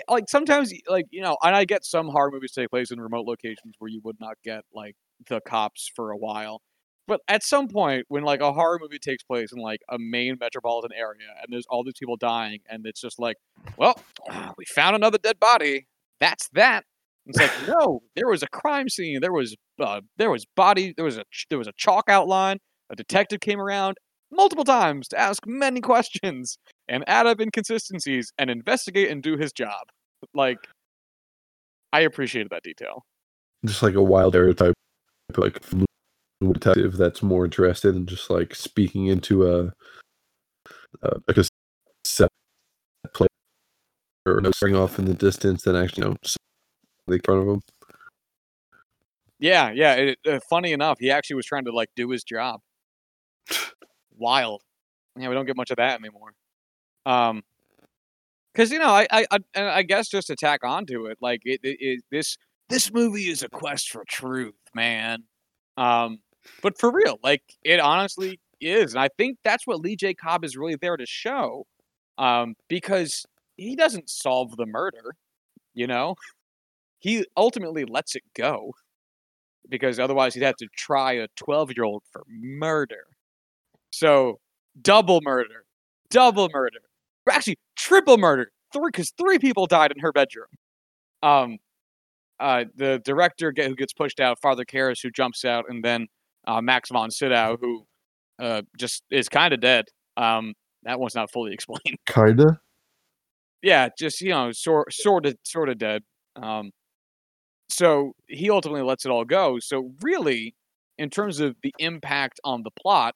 [0.07, 3.25] like sometimes like you know, and I get some horror movies take place in remote
[3.25, 4.95] locations where you would not get like
[5.27, 6.61] the cops for a while.
[7.05, 10.37] But at some point, when like a horror movie takes place in like a main
[10.39, 13.35] metropolitan area and there's all these people dying, and it's just like,
[13.77, 13.99] well,
[14.57, 15.87] we found another dead body.
[16.21, 16.85] That's that.
[17.25, 19.19] It's like no, there was a crime scene.
[19.21, 20.93] There was uh, there was body.
[20.95, 22.59] There was a there was a chalk outline.
[22.89, 23.97] A detective came around
[24.33, 29.51] multiple times to ask many questions and add up inconsistencies and investigate and do his
[29.51, 29.87] job.
[30.33, 30.57] Like,
[31.91, 33.03] I appreciated that detail.
[33.65, 34.73] Just like a wild stereotype,
[35.37, 35.63] like
[36.51, 39.71] detective that's more interested in just like speaking into a
[41.01, 42.29] a, a cassette
[43.13, 43.27] player
[44.25, 46.15] or no string off in the distance than actually you know
[47.07, 47.61] in front of him.
[49.39, 49.93] Yeah, yeah.
[49.95, 52.61] It, uh, funny enough, he actually was trying to like do his job.
[54.23, 54.61] Wild.
[55.19, 56.33] Yeah, we don't get much of that anymore.
[57.05, 57.43] Um,
[58.53, 61.41] because you know, I, I, I, and I guess just to tack onto it, like
[61.43, 62.37] it, it, it, this,
[62.69, 65.23] this movie is a quest for truth, man.
[65.75, 66.19] Um,
[66.61, 70.13] but for real, like it honestly is, and I think that's what Lee J.
[70.13, 71.65] Cobb is really there to show.
[72.17, 73.25] Um, because
[73.57, 75.15] he doesn't solve the murder,
[75.73, 76.15] you know,
[76.99, 78.73] he ultimately lets it go
[79.69, 83.05] because otherwise he'd have to try a 12 year old for murder.
[83.93, 84.39] So,
[84.81, 85.65] double murder,
[86.09, 86.79] double murder,
[87.29, 90.47] actually triple murder, three because three people died in her bedroom.
[91.21, 91.59] Um,
[92.39, 96.07] uh, the director get, who gets pushed out, Father Karras, who jumps out, and then
[96.47, 97.85] uh, Max von Sydow, who
[98.39, 99.85] uh, just is kind of dead.
[100.17, 101.99] Um, that one's not fully explained.
[102.07, 102.59] Kinda.
[103.61, 106.01] yeah, just you know, sort sort of sort of dead.
[106.35, 106.71] Um,
[107.69, 109.59] so he ultimately lets it all go.
[109.59, 110.55] So really,
[110.97, 113.13] in terms of the impact on the plot,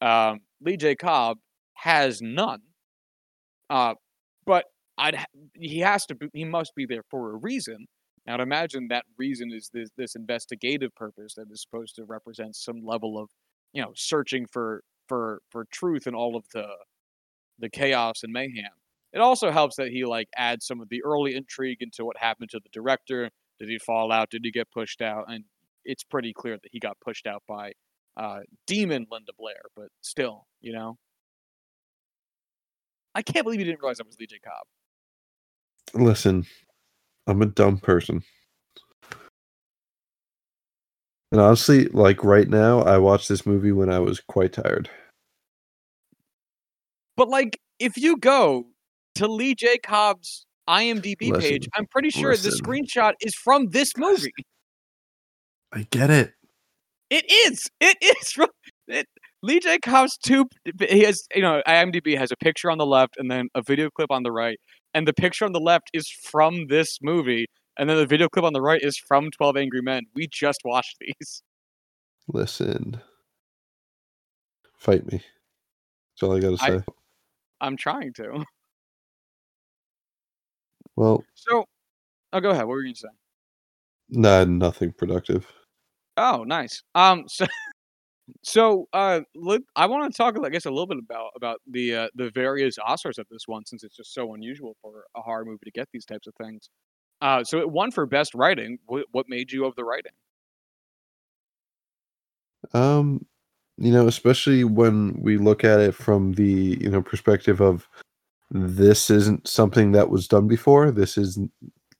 [0.00, 0.94] um, Lee J.
[0.94, 1.38] Cobb
[1.74, 2.60] has none.
[3.70, 3.94] Uh,
[4.46, 4.64] but
[4.96, 7.86] I'd he has to be, he must be there for a reason.
[8.26, 12.56] Now, I'd imagine that reason is this this investigative purpose that is supposed to represent
[12.56, 13.30] some level of
[13.72, 16.66] you know searching for for for truth and all of the
[17.58, 18.72] the chaos and mayhem.
[19.12, 22.50] It also helps that he like adds some of the early intrigue into what happened
[22.50, 23.30] to the director.
[23.58, 24.30] Did he fall out?
[24.30, 25.24] Did he get pushed out?
[25.28, 25.44] And
[25.84, 27.72] it's pretty clear that he got pushed out by
[28.18, 30.98] uh, demon Linda Blair, but still, you know.
[33.14, 34.38] I can't believe you didn't realize I was Lee J.
[34.38, 34.66] Cobb.
[35.94, 36.44] Listen,
[37.26, 38.22] I'm a dumb person.
[41.30, 44.90] And honestly, like right now, I watched this movie when I was quite tired.
[47.16, 48.66] But like, if you go
[49.16, 49.78] to Lee J.
[49.78, 52.64] Cobb's IMDb Listen, page, I'm pretty sure the listen.
[52.64, 54.32] screenshot is from this movie.
[55.72, 56.32] I get it.
[57.10, 57.70] It is.
[57.80, 58.48] It is from
[58.88, 59.06] it,
[59.42, 59.78] Lee J.
[59.78, 60.46] Cobb's two.
[60.80, 63.90] He has, you know, IMDb has a picture on the left and then a video
[63.90, 64.58] clip on the right,
[64.94, 67.46] and the picture on the left is from this movie,
[67.78, 70.04] and then the video clip on the right is from Twelve Angry Men.
[70.14, 71.42] We just watched these.
[72.28, 73.00] Listen.
[74.78, 75.18] Fight me.
[76.14, 76.84] That's all I gotta I- say.
[77.60, 78.44] I'm trying to.
[80.96, 81.64] well, So,
[82.32, 82.64] oh, go ahead.
[82.66, 83.08] What were you gonna say?
[84.10, 85.46] nah, nothing productive.
[86.18, 86.82] Oh, nice.
[86.94, 87.46] Um, so,
[88.42, 91.94] so uh, let, I want to talk, I guess, a little bit about about the
[91.94, 95.44] uh, the various Oscars of this one, since it's just so unusual for a horror
[95.44, 96.70] movie to get these types of things.
[97.20, 98.78] Uh, so it won for best writing.
[98.86, 100.12] What, what made you of the writing?
[102.74, 103.26] Um,
[103.76, 107.88] you know, especially when we look at it from the, you know, perspective of
[108.50, 110.90] this isn't something that was done before.
[110.90, 111.38] This is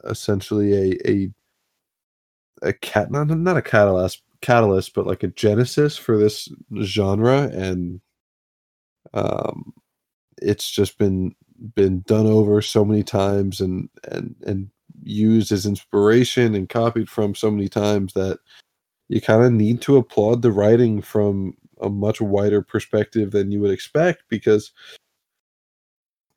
[0.04, 1.30] essentially a a
[2.62, 6.48] a cat not not a catalyst catalyst, but like a genesis for this
[6.82, 8.00] genre and
[9.14, 9.72] um
[10.40, 11.34] it's just been
[11.74, 14.70] been done over so many times and and and
[15.02, 18.38] used as inspiration and copied from so many times that
[19.08, 23.60] you kind of need to applaud the writing from a much wider perspective than you
[23.60, 24.72] would expect because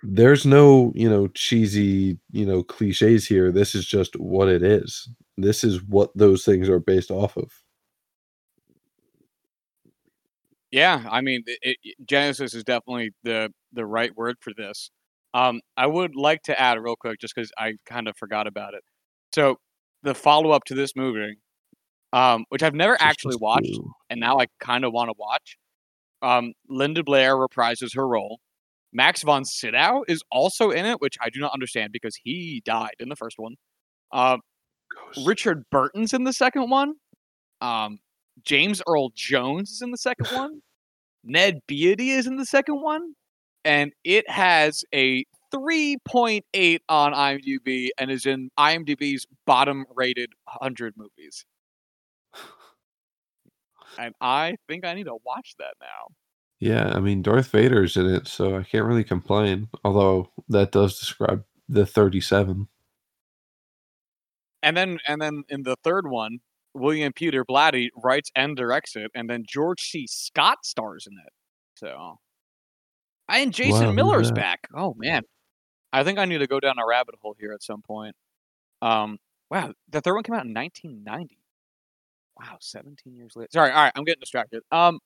[0.03, 3.51] there's no you know cheesy you know cliches here.
[3.51, 5.07] This is just what it is
[5.43, 7.51] this is what those things are based off of
[10.71, 14.89] Yeah, I mean, it, it, Genesis is definitely the the right word for this.
[15.33, 18.73] Um, I would like to add real quick, just because I kind of forgot about
[18.73, 18.83] it.
[19.33, 19.57] So
[20.03, 21.37] the follow up to this movie,
[22.13, 23.77] um, which I've never actually watched,
[24.09, 25.57] and now I kind of want to watch.
[26.21, 28.39] Um, Linda Blair reprises her role.
[28.93, 32.95] Max von Sydow is also in it, which I do not understand because he died
[32.99, 33.55] in the first one.
[34.11, 34.37] Uh,
[34.95, 35.27] Ghost.
[35.27, 36.93] Richard Burton's in the second one.
[37.61, 37.99] Um,
[38.43, 40.61] James Earl Jones is in the second one.
[41.23, 43.13] Ned Beatty is in the second one,
[43.63, 45.23] and it has a
[45.53, 51.45] 3.8 on IMDb and is in IMDb's bottom-rated 100 movies.
[53.97, 56.07] And I think I need to watch that now.
[56.59, 60.99] yeah i mean darth vader's in it so i can't really complain although that does
[60.99, 62.67] describe the 37
[64.63, 66.39] And then, and then in the third one,
[66.73, 70.07] William Peter Blatty writes and directs it, and then George C.
[70.07, 71.33] Scott stars in it.
[71.75, 72.19] So,
[73.27, 74.35] and Jason Wow, Miller's that?
[74.35, 74.67] back.
[74.75, 75.23] Oh man,
[75.91, 78.15] I think I need to go down a rabbit hole here at some point.
[78.81, 79.17] Um,
[79.49, 81.37] wow, the third one came out in 1990.
[82.39, 83.49] Wow, 17 years later.
[83.51, 84.63] Sorry, all right, I'm getting distracted.
[84.71, 84.99] Um,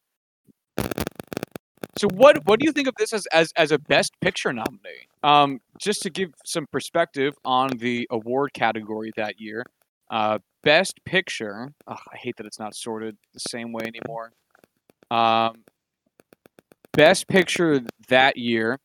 [1.97, 5.08] so what what do you think of this as as as a best picture nominee?
[5.23, 9.63] Um, just to give some perspective on the award category that year,
[10.12, 11.73] uh, best picture.
[11.88, 14.31] ugh, I hate that it's not sorted the same way anymore.
[15.10, 15.63] Um,
[16.93, 18.79] best picture that year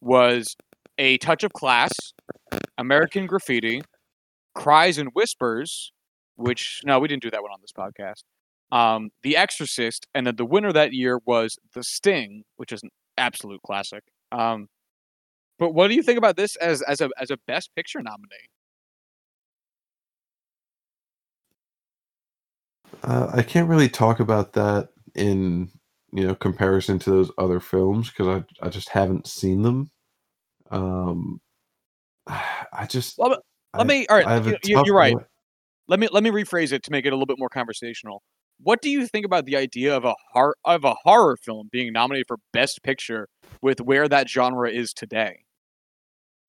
[0.00, 0.56] was
[0.98, 1.92] A Touch of Class,
[2.78, 3.82] American Graffiti,
[4.54, 5.92] Cries and Whispers,
[6.36, 8.22] which no, we didn't do that one on this podcast.
[8.74, 12.90] Um, The Exorcist, and then the winner that year was The Sting, which is an
[13.16, 14.02] absolute classic.
[14.32, 14.66] Um,
[15.60, 18.48] but what do you think about this as as a as a best picture nominee?
[23.04, 25.70] Uh, I can't really talk about that in
[26.12, 29.90] you know comparison to those other films because I I just haven't seen them.
[30.72, 31.40] Um,
[32.26, 33.34] I just Well,
[33.72, 34.06] I- Let me.
[34.08, 35.16] All right, you, you're right.
[35.86, 38.22] Let me let me rephrase it to make it a little bit more conversational.
[38.62, 41.92] What do you think about the idea of a hor- of a horror film being
[41.92, 43.28] nominated for best picture
[43.60, 45.44] with where that genre is today?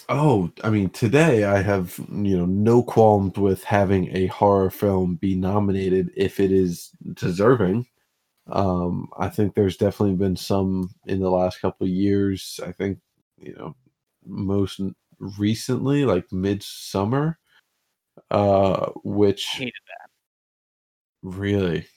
[0.08, 5.16] Oh, I mean, today I have you know no qualms with having a horror film
[5.16, 7.88] be nominated if it is deserving.
[8.48, 12.60] Um, I think there's definitely been some in the last couple of years.
[12.66, 13.00] I think
[13.38, 13.76] you know
[14.26, 14.80] most
[15.20, 17.36] recently, like Midsommar,
[18.32, 19.74] uh, which Hated
[21.24, 21.88] really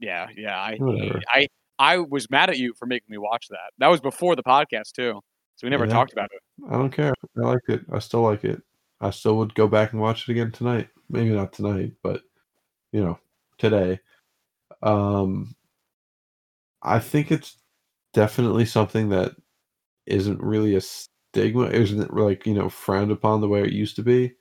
[0.00, 0.58] Yeah, yeah.
[0.58, 1.20] I Whatever.
[1.28, 1.46] I
[1.78, 3.70] I was mad at you for making me watch that.
[3.78, 5.20] That was before the podcast too.
[5.56, 5.92] so we never Yeah.
[5.92, 6.40] talked about it.
[6.68, 7.12] I don't care.
[7.36, 7.82] I liked it.
[7.92, 8.62] I still like it.
[9.00, 10.88] I still would go back and watch it again tonight.
[11.08, 12.22] Maybe not tonight, but
[12.92, 13.18] you know,
[13.58, 14.00] today.
[14.82, 15.54] Um
[16.82, 17.58] I think it's
[18.14, 19.32] definitely something that
[20.06, 24.02] isn't really a stigma, isn't like, you know, frowned upon the way it used to
[24.02, 24.34] be.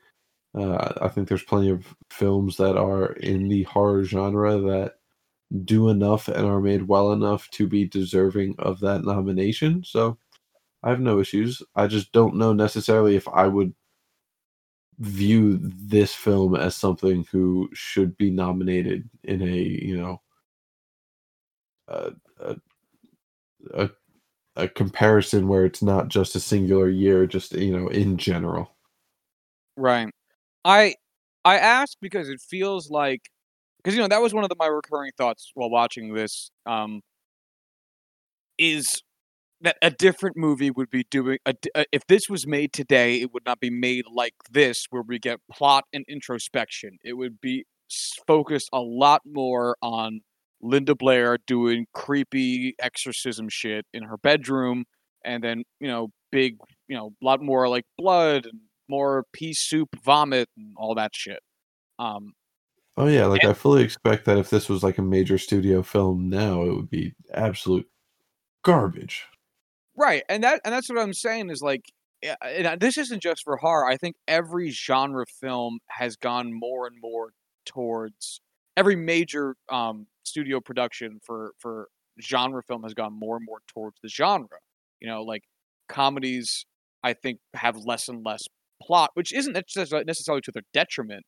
[0.55, 4.95] Uh, I think there's plenty of films that are in the horror genre that
[5.65, 9.83] do enough and are made well enough to be deserving of that nomination.
[9.83, 10.17] So
[10.83, 11.61] I have no issues.
[11.75, 13.73] I just don't know necessarily if I would
[14.99, 20.21] view this film as something who should be nominated in a you know
[21.87, 22.11] a
[23.73, 23.89] a,
[24.55, 28.75] a, comparison where it's not just a singular year, just you know in general.
[29.75, 30.09] Right.
[30.65, 30.95] I
[31.45, 33.29] I ask because it feels like
[33.89, 36.51] because you know that was one of the, my recurring thoughts while watching this.
[36.65, 37.01] Um,
[38.57, 39.01] is
[39.61, 43.33] that a different movie would be doing a, a- if this was made today, it
[43.33, 46.97] would not be made like this, where we get plot and introspection.
[47.03, 47.65] It would be
[48.27, 50.21] focused a lot more on
[50.61, 54.85] Linda Blair doing creepy exorcism shit in her bedroom,
[55.25, 59.53] and then you know big, you know, a lot more like blood and more pea
[59.53, 61.39] soup, vomit, and all that shit.
[61.99, 62.33] Um,
[62.99, 65.81] Oh yeah, like And- I fully expect that if this was like a major studio
[65.81, 67.89] film now, it would be absolute
[68.63, 69.25] garbage.
[69.95, 71.85] Right, and that and that's what I'm saying is like,
[72.21, 73.87] and this isn't just for horror.
[73.87, 77.31] I think every genre film has gone more and more
[77.65, 78.41] towards
[78.75, 81.87] every major um, studio production for for
[82.21, 84.59] genre film has gone more and more towards the genre.
[84.99, 85.43] You know, like
[85.87, 86.65] comedies,
[87.01, 88.43] I think have less and less
[88.81, 91.25] plot, which isn't necessarily to their detriment,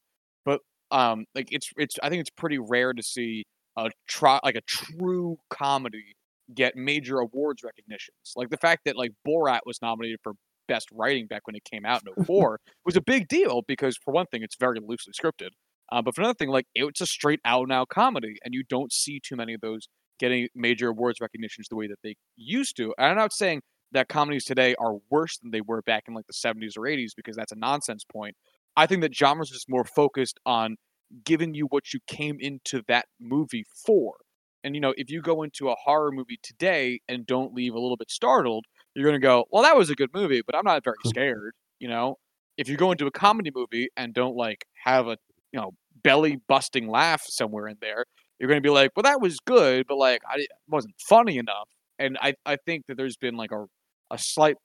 [0.91, 3.45] um, like it's it's I think it's pretty rare to see
[3.77, 6.13] a try like a true comedy
[6.53, 8.33] get major awards recognitions.
[8.35, 10.33] Like the fact that like Borat was nominated for
[10.67, 14.13] best writing back when it came out in 04 was a big deal because for
[14.13, 15.49] one thing it's very loosely scripted.
[15.91, 18.93] Uh, but for another thing, like it's a straight out now comedy, and you don't
[18.93, 19.87] see too many of those
[20.19, 22.93] getting major awards recognitions the way that they used to.
[22.97, 23.61] And I'm not saying
[23.91, 27.09] that comedies today are worse than they were back in like the 70s or 80s
[27.15, 28.35] because that's a nonsense point.
[28.75, 30.77] I think that genres is just more focused on
[31.25, 34.15] giving you what you came into that movie for.
[34.63, 37.79] And you know, if you go into a horror movie today and don't leave a
[37.79, 38.65] little bit startled,
[38.95, 41.09] you're gonna go, "Well, that was a good movie, but I'm not very hmm.
[41.09, 42.17] scared." You know,
[42.57, 45.17] if you go into a comedy movie and don't like have a
[45.51, 45.71] you know
[46.03, 48.05] belly busting laugh somewhere in there,
[48.39, 51.69] you're gonna be like, "Well, that was good, but like I wasn't funny enough."
[51.99, 53.65] And I I think that there's been like a
[54.11, 54.57] a slight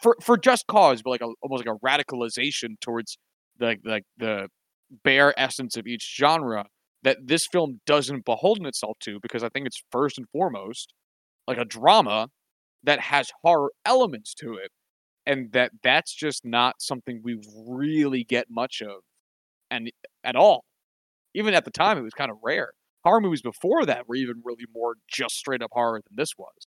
[0.00, 3.18] for for just cause, but like a almost like a radicalization towards
[3.58, 4.48] the like the
[5.04, 6.66] bare essence of each genre
[7.02, 10.92] that this film doesn't beholden itself to because I think it's first and foremost
[11.46, 12.28] like a drama
[12.84, 14.70] that has horror elements to it
[15.24, 19.02] and that that's just not something we really get much of
[19.70, 19.90] and
[20.24, 20.64] at all.
[21.34, 22.72] Even at the time it was kind of rare.
[23.04, 26.66] Horror movies before that were even really more just straight up horror than this was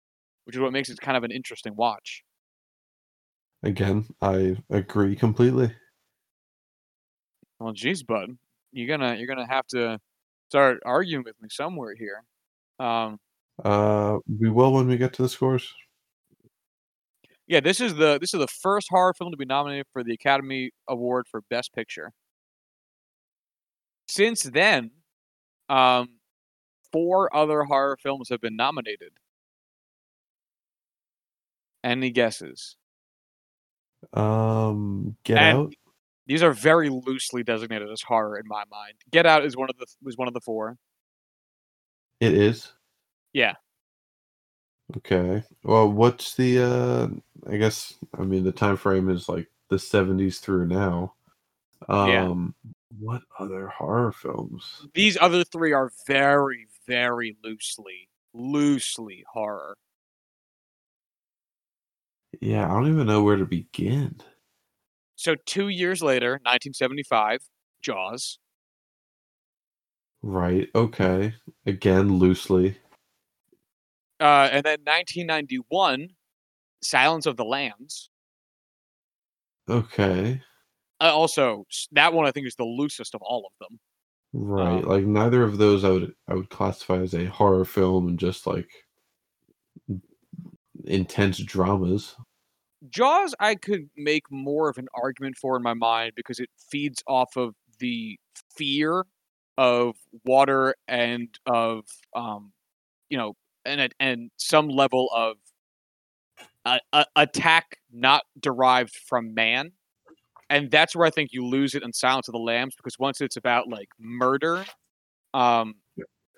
[0.46, 2.24] which is what makes it kind of an interesting watch.
[3.64, 5.74] Again, I agree completely.
[7.66, 8.30] Well geez bud
[8.72, 10.00] you're gonna you're gonna have to
[10.50, 12.24] start arguing with me somewhere here
[12.80, 13.18] um
[13.64, 15.74] Uh, we will when we get to the scores.
[17.48, 20.14] Yeah, this is the this is the first horror film to be nominated for the
[20.14, 22.12] Academy Award for Best Picture.
[24.10, 24.92] Since then,
[25.70, 26.10] um,
[26.92, 29.14] four other horror films have been nominated.
[31.84, 32.76] Any guesses?
[34.12, 35.74] Um, Get And- Out.
[36.28, 38.96] These are very loosely designated as horror in my mind.
[39.12, 40.78] Get Out is one of the was one of the four.
[42.20, 42.72] It is.
[43.34, 43.54] Yeah.
[44.98, 45.44] Okay.
[45.64, 46.64] Well, what's the?
[46.64, 47.08] uh
[47.52, 47.94] I guess.
[48.18, 51.14] I mean, the time frame is like the seventies through now.
[51.90, 52.26] Yeah.
[52.26, 52.56] Um,
[53.00, 54.88] what other horror films?
[54.94, 59.76] These other three are very, very loosely, loosely horror.
[62.42, 64.22] Yeah, I don't even know where to begin.
[65.26, 67.40] So two years later, 1975,
[67.82, 68.38] Jaws.
[70.22, 70.70] Right.
[70.76, 71.34] Okay.
[71.66, 72.78] Again, loosely.
[74.20, 76.10] Uh, and then 1991,
[76.84, 78.12] Silence of the Lambs.
[79.68, 80.44] Okay.
[81.02, 83.80] Uh, also, that one I think is the loosest of all of them.
[84.32, 84.84] Right.
[84.84, 88.20] Um, like neither of those I would I would classify as a horror film and
[88.20, 88.70] just like
[90.84, 92.16] intense dramas.
[92.90, 97.04] Jaws, I could make more of an argument for in my mind because it feeds
[97.08, 98.18] off of the
[98.56, 99.06] fear
[99.58, 102.52] of water and of, um,
[103.10, 105.38] you know, and and some level of
[106.66, 109.72] a, a attack not derived from man,
[110.50, 113.22] and that's where I think you lose it in Silence of the Lambs because once
[113.22, 114.66] it's about like murder,
[115.34, 115.76] um,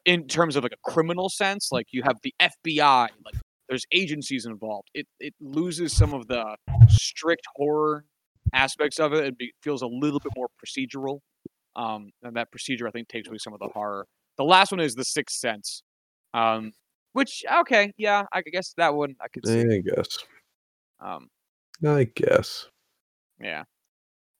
[0.06, 3.36] in terms of like a criminal sense, like you have the FBI, like
[3.70, 4.90] there's agencies involved.
[4.94, 6.56] It it loses some of the
[6.88, 8.06] strict horror
[8.54, 9.26] aspects of it.
[9.26, 11.20] It be, feels a little bit more procedural,
[11.76, 14.08] um, and that procedure I think takes away some of the horror.
[14.38, 15.84] The last one is the Sixth Sense,
[16.34, 16.72] um,
[17.14, 19.62] which okay, yeah, I guess that one I could see.
[19.62, 20.18] I guess.
[21.00, 21.30] Um,
[21.86, 22.68] I guess.
[23.40, 23.64] yeah.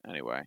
[0.08, 0.42] Anyway,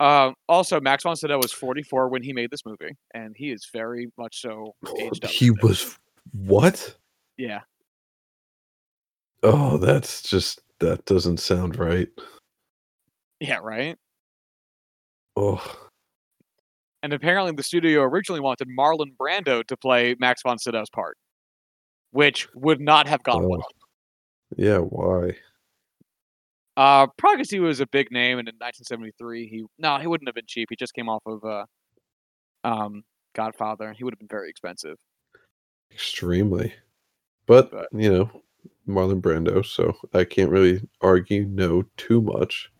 [0.00, 3.68] um, also Max von Sydow was 44 when he made this movie, and he is
[3.72, 5.30] very much so aged up.
[5.30, 5.98] He was
[6.32, 6.96] what?
[7.36, 7.60] yeah.
[9.42, 12.08] Oh, that's just that doesn't sound right.
[13.40, 13.96] Yeah, right.
[15.36, 15.62] Oh,
[17.02, 21.16] And apparently, the studio originally wanted Marlon Brando to play Max von Sydow's part,
[22.10, 23.48] which would not have gone Oh.
[23.48, 23.66] well.
[24.56, 24.78] yeah.
[24.78, 25.36] Why?
[26.76, 30.28] Uh, probably because he was a big name, and in 1973, he no, he wouldn't
[30.28, 30.68] have been cheap.
[30.70, 31.64] He just came off of uh,
[32.64, 33.02] um,
[33.34, 34.96] Godfather, and he would have been very expensive.
[35.92, 36.74] Extremely.
[37.46, 38.30] But, But- you know,
[38.88, 42.70] Marlon Brando, so I can't really argue no too much.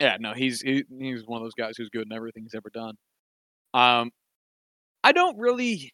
[0.00, 2.70] Yeah, no, he's he, he's one of those guys who's good in everything he's ever
[2.72, 2.94] done.
[3.74, 4.10] Um,
[5.02, 5.92] I don't really,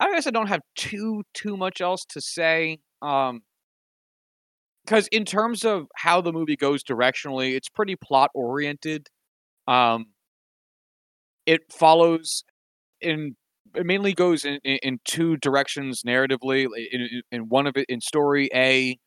[0.00, 2.78] I guess I don't have too too much else to say.
[3.02, 3.42] Um,
[4.84, 9.08] because in terms of how the movie goes directionally, it's pretty plot oriented.
[9.66, 10.06] Um,
[11.44, 12.44] it follows
[13.00, 13.34] in
[13.76, 16.66] it mainly goes in, in, in two directions narratively.
[16.90, 18.98] In, in, one of it, in story A,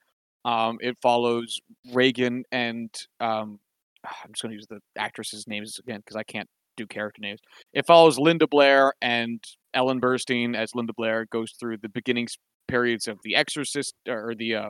[0.45, 1.59] um, it follows
[1.91, 3.59] Regan and um,
[4.05, 6.47] I'm just going to use the actresses' names again because I can't
[6.77, 7.39] do character names.
[7.73, 9.43] It follows Linda Blair and
[9.73, 14.33] Ellen Burstyn as Linda Blair goes through the beginning s- periods of The Exorcist or
[14.37, 14.69] the uh,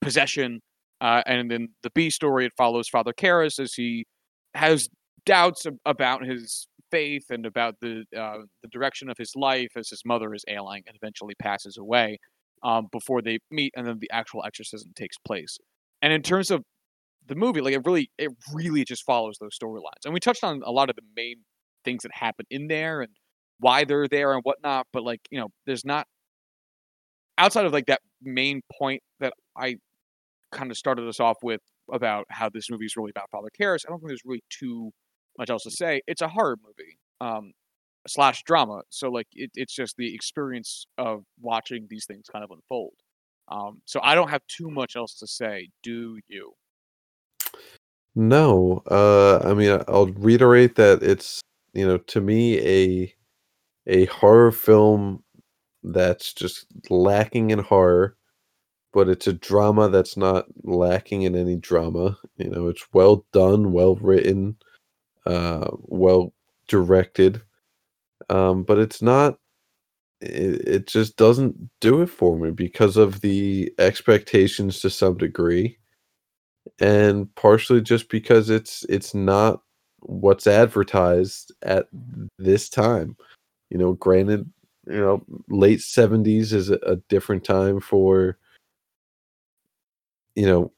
[0.00, 0.60] possession,
[1.00, 4.06] uh, and then the B story it follows Father Karras as he
[4.54, 4.88] has
[5.26, 9.88] doubts ab- about his faith and about the uh, the direction of his life as
[9.88, 12.18] his mother is ailing and eventually passes away
[12.62, 15.58] um, before they meet, and then the actual exorcism takes place.
[16.02, 16.62] And in terms of
[17.26, 20.04] the movie, like it really, it really just follows those storylines.
[20.04, 21.36] And we touched on a lot of the main
[21.84, 23.10] things that happen in there and
[23.58, 24.86] why they're there and whatnot.
[24.92, 26.06] But like, you know, there's not
[27.38, 29.76] outside of like that main point that I
[30.52, 31.60] kind of started us off with
[31.92, 33.84] about how this movie is really about Father Karras.
[33.86, 34.90] I don't think there's really too
[35.38, 36.02] much else to say.
[36.06, 37.52] It's a horror movie, um,
[38.06, 38.82] slash drama.
[38.90, 42.94] So like, it, it's just the experience of watching these things kind of unfold.
[43.48, 45.68] Um, so I don't have too much else to say.
[45.82, 46.52] Do you?
[48.14, 51.40] No, uh, I mean, I'll reiterate that it's
[51.74, 53.14] you know to me a
[53.86, 55.22] a horror film
[55.84, 58.16] that's just lacking in horror,
[58.92, 62.18] but it's a drama that's not lacking in any drama.
[62.38, 64.56] You know, it's well done, well written,
[65.26, 66.32] uh, well
[66.68, 67.42] directed,
[68.30, 69.38] um, but it's not.
[70.22, 75.78] It, it just doesn't do it for me because of the expectations to some degree
[76.78, 79.60] and partially just because it's it's not
[80.00, 81.88] what's advertised at
[82.38, 83.16] this time
[83.70, 84.50] you know granted
[84.86, 88.38] you know late 70s is a, a different time for
[90.34, 90.72] you know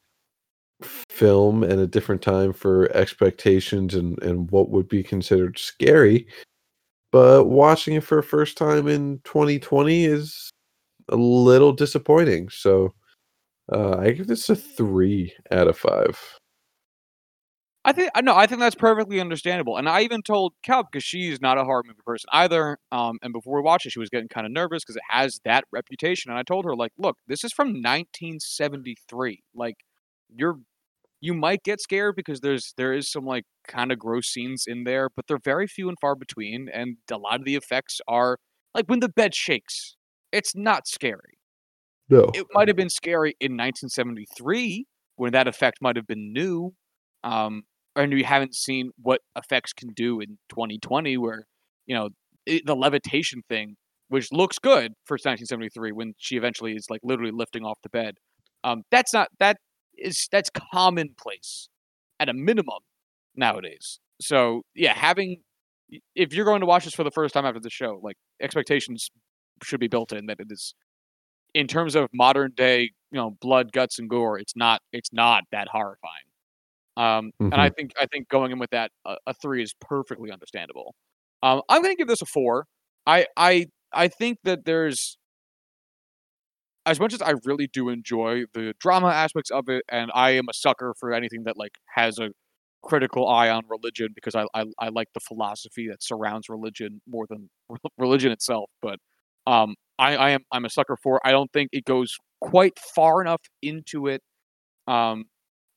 [0.81, 6.25] film and a different time for expectations and and what would be considered scary
[7.11, 10.49] but watching it for a first time in 2020 is
[11.09, 12.93] a little disappointing so
[13.71, 16.19] uh, I give this a three out of five.
[17.85, 19.77] I think no, I think that's perfectly understandable.
[19.77, 22.77] And I even told Cal because she's not a horror movie person either.
[22.91, 25.39] Um, and before we watched it, she was getting kind of nervous because it has
[25.45, 26.29] that reputation.
[26.29, 29.41] And I told her like, look, this is from 1973.
[29.55, 29.77] Like,
[30.35, 30.59] you're
[31.21, 34.83] you might get scared because there's there is some like kind of gross scenes in
[34.85, 36.69] there, but they're very few and far between.
[36.73, 38.37] And a lot of the effects are
[38.73, 39.95] like when the bed shakes,
[40.31, 41.39] it's not scary
[42.09, 42.29] No.
[42.33, 46.73] it might have been scary in 1973 when that effect might have been new
[47.23, 47.63] um
[47.95, 51.45] and we haven't seen what effects can do in 2020 where
[51.85, 52.09] you know
[52.45, 53.75] it, the levitation thing
[54.09, 58.15] which looks good for 1973 when she eventually is like literally lifting off the bed
[58.63, 59.57] um that's not that
[60.01, 61.69] is that's commonplace
[62.19, 62.79] at a minimum
[63.35, 65.37] nowadays so yeah having
[66.15, 69.09] if you're going to watch this for the first time after the show like expectations
[69.63, 70.73] should be built in that it is
[71.53, 75.43] in terms of modern day, you know, blood, guts, and gore, it's not it's not
[75.51, 76.13] that horrifying.
[76.97, 80.31] Um, and I think I think going in with that a, a three is perfectly
[80.31, 80.95] understandable.
[81.41, 82.65] Um, I'm going to give this a four.
[83.05, 85.17] I I I think that there's
[86.89, 90.45] as much as I really do enjoy the drama aspects of it, and I am
[90.49, 92.31] a sucker for anything that like has a
[92.81, 97.25] critical eye on religion because I I, I like the philosophy that surrounds religion more
[97.29, 97.49] than
[97.97, 98.69] religion itself.
[98.81, 98.99] But
[99.47, 101.25] um, I, I am I'm a sucker for.
[101.25, 104.21] I don't think it goes quite far enough into it
[104.87, 105.25] um,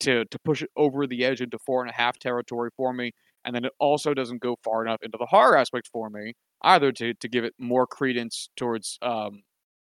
[0.01, 3.13] to to push it over the edge into four and a half territory for me,
[3.45, 6.93] and then it also doesn't go far enough into the horror aspect for me either
[6.93, 9.43] to to give it more credence towards um,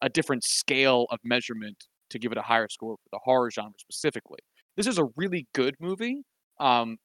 [0.03, 1.77] a different scale of measurement
[2.11, 4.41] to give it a higher score for the horror genre specifically.
[4.77, 6.23] This is a really good movie,
[6.61, 6.99] um,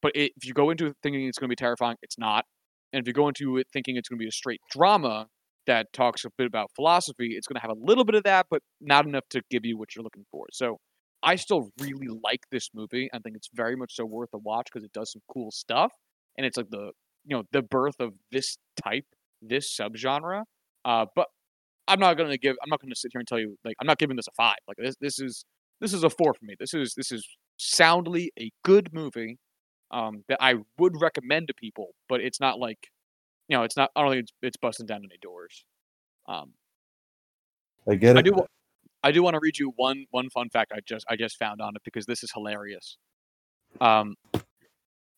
[0.00, 2.44] but it, if you go into it thinking it's going to be terrifying, it's not.
[2.92, 5.28] And if you go into it thinking it's going to be a straight drama
[5.66, 8.46] that talks a bit about philosophy, it's going to have a little bit of that,
[8.50, 10.46] but not enough to give you what you're looking for.
[10.52, 10.78] So
[11.22, 13.08] I still really like this movie.
[13.12, 15.92] I think it's very much so worth a watch because it does some cool stuff,
[16.36, 16.92] and it's like the
[17.24, 19.06] you know the birth of this type,
[19.40, 20.42] this subgenre.
[20.84, 21.28] Uh, but
[21.92, 22.56] I'm not gonna give.
[22.62, 24.56] I'm not gonna sit here and tell you like I'm not giving this a five.
[24.66, 25.44] Like this, this is
[25.80, 26.54] this is a four for me.
[26.58, 27.26] This is this is
[27.58, 29.38] soundly a good movie
[29.90, 32.88] um, that I would recommend to people, but it's not like
[33.48, 33.90] you know, it's not.
[33.94, 35.64] I don't think it's, it's busting down any doors.
[36.26, 36.54] Um,
[37.88, 38.20] I get it.
[38.20, 38.46] I do.
[39.02, 41.60] I do want to read you one one fun fact I just I just found
[41.60, 42.96] on it because this is hilarious.
[43.80, 44.14] Um,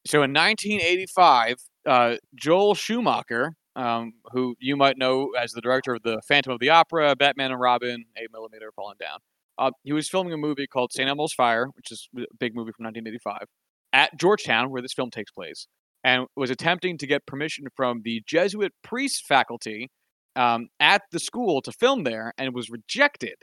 [0.06, 1.56] so in 1985,
[1.86, 6.60] uh, Joel Schumacher, um, who you might know as the director of the Phantom of
[6.60, 9.18] the Opera, Batman and Robin, Eight Millimeter, Falling Down,
[9.58, 11.08] uh, he was filming a movie called St.
[11.08, 13.46] Elmo's Fire, which is a big movie from 1985,
[13.92, 15.66] at Georgetown, where this film takes place,
[16.02, 19.88] and was attempting to get permission from the Jesuit priest faculty
[20.36, 23.36] um, at the school to film there, and was rejected.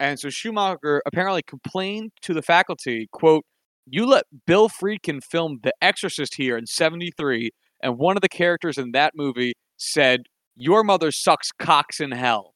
[0.00, 3.44] And so Schumacher apparently complained to the faculty, quote,
[3.86, 7.50] you let Bill Friedkin film The Exorcist here in 73,
[7.82, 10.24] and one of the characters in that movie said,
[10.56, 12.54] Your mother sucks cocks in hell.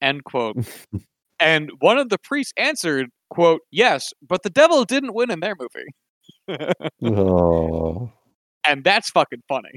[0.00, 0.56] End quote.
[1.40, 5.56] and one of the priests answered, quote, Yes, but the devil didn't win in their
[5.58, 6.68] movie.
[7.04, 8.10] oh.
[8.64, 9.72] And that's fucking funny.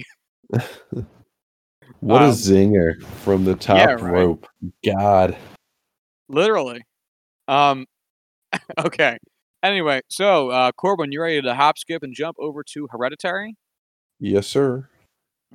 [2.01, 4.13] what um, a zinger from the top yeah, right.
[4.13, 4.45] rope.
[4.85, 5.35] God.
[6.29, 6.83] Literally.
[7.47, 7.87] Um
[8.77, 9.17] okay.
[9.63, 13.55] Anyway, so uh, Corwin, you ready to hop, skip, and jump over to Hereditary?
[14.19, 14.87] Yes, sir.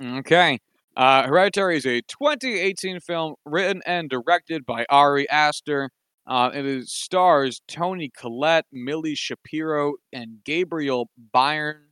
[0.03, 0.59] Okay.
[0.95, 5.89] Uh, Hereditary is a 2018 film written and directed by Ari Aster.
[6.27, 11.87] Uh, it stars Toni Collette, Milly Shapiro, and Gabriel Byrne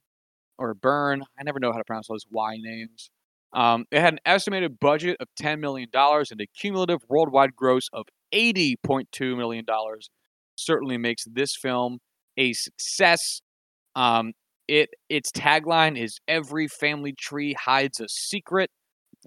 [0.57, 1.23] or Byrne.
[1.39, 3.09] I never know how to pronounce those Y names.
[3.53, 8.05] Um, it had an estimated budget of $10 million and a cumulative worldwide gross of
[8.33, 9.65] $80.2 million.
[10.55, 11.99] Certainly makes this film
[12.37, 13.41] a success.
[13.95, 14.33] Um,
[14.67, 18.69] it its tagline is "Every family tree hides a secret."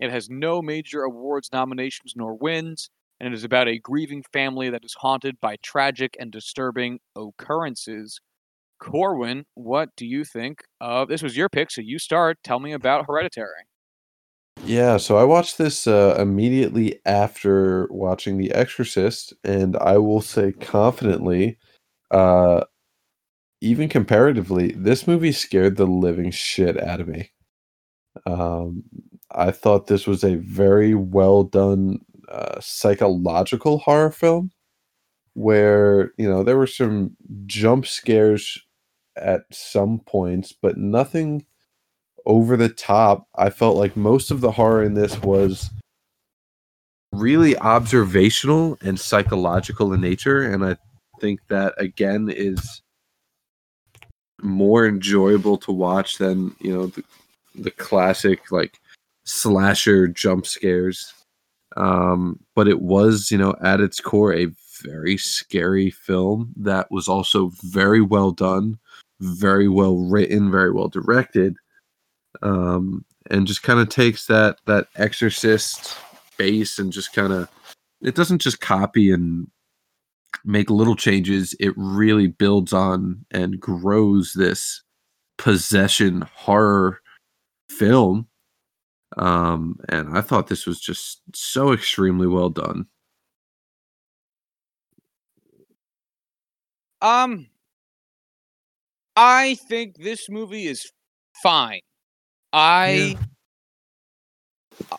[0.03, 2.90] It has no major awards nominations nor wins,
[3.20, 8.20] and it is about a grieving family that is haunted by tragic and disturbing occurrences.
[8.80, 11.22] Corwin, what do you think of this?
[11.22, 12.38] Was your pick, so you start.
[12.42, 13.68] Tell me about Hereditary.
[14.64, 20.50] Yeah, so I watched this uh, immediately after watching The Exorcist, and I will say
[20.50, 21.61] confidently,
[22.11, 22.64] uh,
[23.61, 27.30] even comparatively, this movie scared the living shit out of me.
[28.26, 28.82] Um,
[29.35, 34.51] I thought this was a very well done uh, psychological horror film
[35.35, 37.16] where, you know, there were some
[37.47, 38.61] jump scares
[39.16, 41.45] at some points, but nothing
[42.26, 43.26] over the top.
[43.35, 45.70] I felt like most of the horror in this was
[47.12, 50.43] really observational and psychological in nature.
[50.43, 50.76] And I
[51.20, 52.83] think that, again, is
[54.43, 57.05] more enjoyable to watch than you know the,
[57.55, 58.80] the classic like
[59.24, 61.12] slasher jump scares
[61.76, 64.48] um but it was you know at its core a
[64.82, 68.78] very scary film that was also very well done
[69.20, 71.56] very well written very well directed
[72.42, 75.96] um and just kind of takes that that exorcist
[76.36, 77.48] base and just kind of
[78.02, 79.46] it doesn't just copy and
[80.44, 84.82] make little changes, it really builds on and grows this
[85.38, 87.00] possession horror
[87.68, 88.26] film.
[89.16, 92.86] Um, and I thought this was just so extremely well done.
[97.00, 97.48] Um,
[99.16, 100.90] I think this movie is
[101.42, 101.80] fine.
[102.52, 103.24] I yeah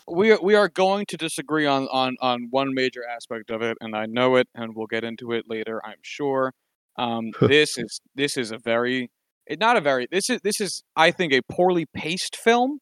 [0.06, 3.76] we are, we are going to disagree on, on on one major aspect of it,
[3.80, 5.80] and I know it, and we'll get into it later.
[5.84, 6.52] I'm sure.
[6.96, 9.10] Um, this is this is a very
[9.46, 12.78] it, not a very this is this is I think a poorly paced film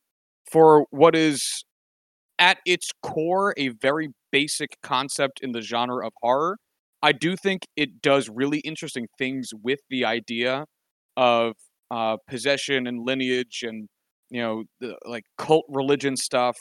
[0.53, 1.65] for what is
[2.39, 6.59] at its core a very basic concept in the genre of horror.
[7.03, 10.67] I do think it does really interesting things with the idea
[11.17, 11.55] of
[11.91, 13.89] uh, possession and lineage and
[14.31, 16.57] you know the like cult religion stuff.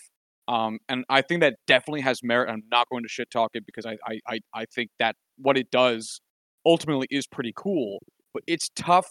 [0.47, 2.49] Um, and I think that definitely has merit.
[2.49, 5.57] I'm not going to shit talk it because I, I, I, I think that what
[5.57, 6.19] it does
[6.65, 7.99] ultimately is pretty cool.
[8.33, 9.07] But it's tough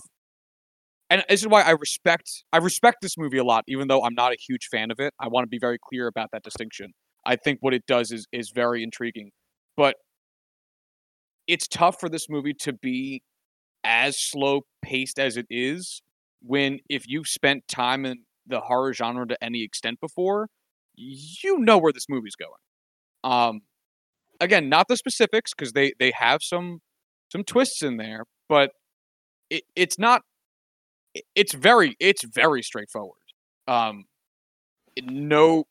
[1.11, 4.14] and this is why I respect I respect this movie a lot, even though I'm
[4.14, 5.12] not a huge fan of it.
[5.20, 6.92] I want to be very clear about that distinction.
[7.26, 9.30] I think what it does is is very intriguing,
[9.76, 9.96] but
[11.46, 13.22] it's tough for this movie to be
[13.82, 16.02] as slow paced as it is
[16.42, 20.48] when if you've spent time in the horror genre to any extent before,
[20.94, 22.52] you know where this movie's going.
[23.24, 23.61] Um,
[24.40, 26.80] again, not the specifics because they they have some
[27.30, 28.70] some twists in there, but
[29.50, 30.22] it, it's not
[31.34, 33.16] it's very it's very straightforward.
[33.68, 34.04] Um,
[35.02, 35.64] no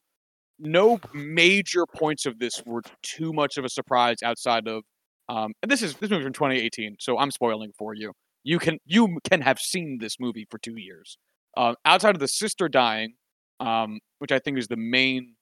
[0.60, 4.84] no major points of this were too much of a surprise outside of
[5.30, 8.14] um, and this is this movie from 2018, so I'm spoiling for you.
[8.44, 11.18] You can you can have seen this movie for two years.
[11.56, 13.14] Uh, outside of the sister dying,
[13.60, 15.36] um, which I think is the main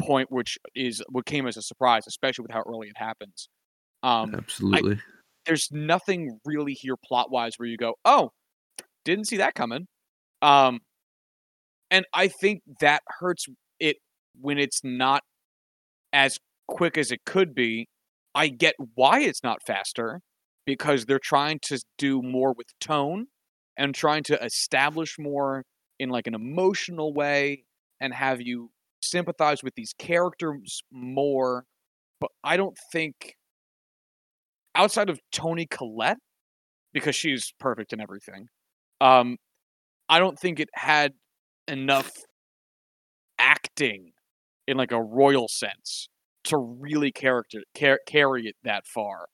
[0.00, 3.48] point, which is what came as a surprise, especially with how early it happens.
[4.02, 4.94] Um, Absolutely.
[4.94, 4.98] I,
[5.46, 8.30] there's nothing really here plot wise where you go, oh,
[9.04, 9.86] didn't see that coming.
[10.42, 10.80] Um,
[11.90, 13.46] and I think that hurts
[13.80, 13.96] it
[14.40, 15.22] when it's not
[16.12, 17.88] as quick as it could be.
[18.34, 20.20] I get why it's not faster
[20.66, 23.26] because they're trying to do more with tone
[23.76, 25.64] and trying to establish more
[25.98, 27.64] in like an emotional way
[28.00, 28.70] and have you
[29.00, 31.64] sympathize with these characters more.
[32.20, 33.34] But I don't think
[34.74, 36.18] outside of Toni Collette,
[36.92, 38.46] because she's perfect in everything,
[39.00, 39.36] um,
[40.08, 41.12] I don't think it had
[41.66, 42.10] enough
[43.38, 44.12] acting
[44.66, 46.08] in like a royal sense
[46.44, 49.26] to really character car- carry it that far.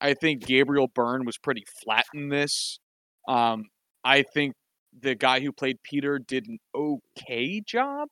[0.00, 2.78] I think Gabriel Byrne was pretty flat in this.
[3.26, 3.64] Um,
[4.04, 4.54] I think
[4.98, 8.08] the guy who played Peter did an okay job,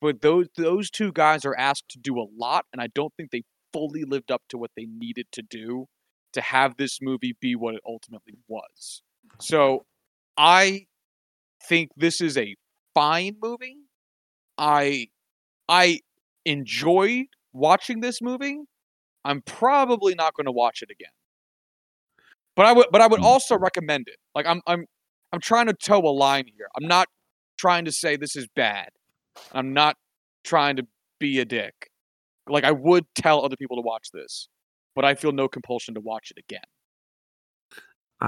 [0.00, 3.30] but those those two guys are asked to do a lot, and I don't think
[3.30, 3.42] they
[3.72, 5.86] fully lived up to what they needed to do
[6.32, 9.02] to have this movie be what it ultimately was.
[9.40, 9.84] So
[10.36, 10.86] I
[11.68, 12.54] think this is a
[12.94, 13.76] fine movie.
[14.58, 15.08] I
[15.68, 16.00] I
[16.44, 18.58] enjoyed watching this movie.
[19.24, 21.08] I'm probably not going to watch it again.
[22.56, 23.24] But I would but I would mm.
[23.24, 24.16] also recommend it.
[24.34, 24.86] Like I'm I'm
[25.32, 26.68] I'm trying to toe a line here.
[26.76, 27.08] I'm not
[27.58, 28.90] trying to say this is bad.
[29.52, 29.96] I'm not
[30.44, 30.86] trying to
[31.18, 31.74] be a dick.
[32.48, 34.48] Like I would tell other people to watch this,
[34.94, 36.60] but I feel no compulsion to watch it again.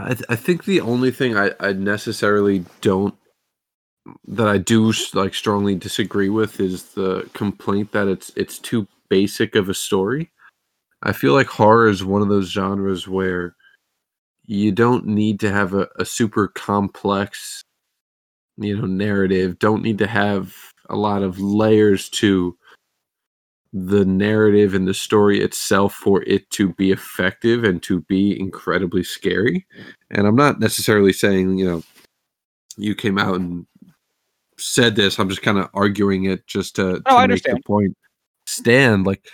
[0.04, 3.14] I, th- I think the only thing I, I necessarily don't
[4.28, 9.54] that I do like strongly disagree with is the complaint that it's it's too basic
[9.56, 10.30] of a story.
[11.02, 13.56] I feel like horror is one of those genres where
[14.46, 17.62] you don't need to have a, a super complex
[18.58, 20.54] you know narrative don't need to have
[20.88, 22.56] a lot of layers to
[23.78, 29.02] the narrative and the story itself for it to be effective and to be incredibly
[29.02, 29.66] scary.
[30.10, 31.82] And I'm not necessarily saying, you know,
[32.78, 33.66] you came out and
[34.56, 35.18] said this.
[35.18, 37.94] I'm just kind of arguing it just to, oh, to make the point
[38.46, 39.04] stand.
[39.04, 39.28] Like,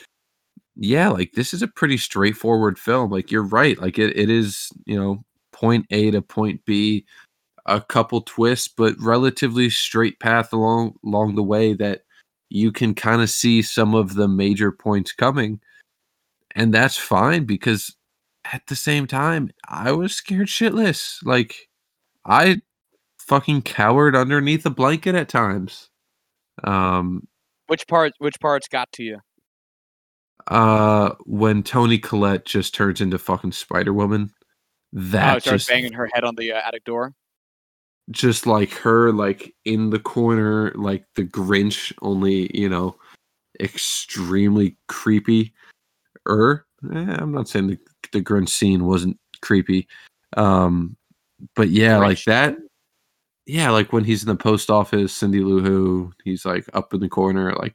[0.75, 3.13] yeah, like this is a pretty straightforward film.
[3.13, 3.81] Like you're right.
[3.81, 7.07] Like it, it is, you know, point A to point B,
[7.67, 12.01] a couple twists, but relatively straight path along along the way that
[12.53, 15.61] you can kind of see some of the major points coming.
[16.55, 17.97] And that's fine because
[18.53, 21.25] at the same time, I was scared shitless.
[21.25, 21.69] Like,
[22.27, 22.61] I
[23.19, 25.89] fucking cowered underneath a blanket at times.
[26.63, 27.27] Um,
[27.69, 28.13] which part?
[28.19, 29.19] Which parts got to you?
[30.47, 34.31] Uh, when Toni Collette just turns into fucking Spider Woman,
[34.93, 37.15] that oh, starts just banging her head on the uh, attic door
[38.11, 42.97] just like her like in the corner like the grinch only you know
[43.61, 45.53] extremely creepy
[46.29, 47.79] er eh, i'm not saying the,
[48.13, 49.87] the grinch scene wasn't creepy
[50.37, 50.97] um
[51.55, 52.01] but yeah grinch.
[52.01, 52.57] like that
[53.47, 57.01] yeah like when he's in the post office cindy lou who he's like up in
[57.01, 57.75] the corner like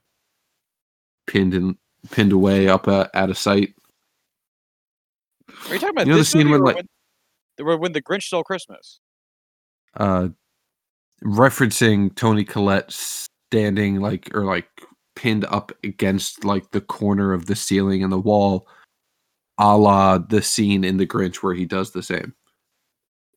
[1.27, 1.77] pinned and
[2.09, 3.73] pinned away up uh, out of sight.
[5.69, 6.85] Are you talking about you know the scene when like
[7.57, 8.99] when, when the grinch stole christmas
[9.97, 10.29] uh,
[11.23, 14.67] referencing Toni Collette standing like or like
[15.15, 18.67] pinned up against like the corner of the ceiling and the wall,
[19.57, 22.33] a la the scene in The Grinch where he does the same.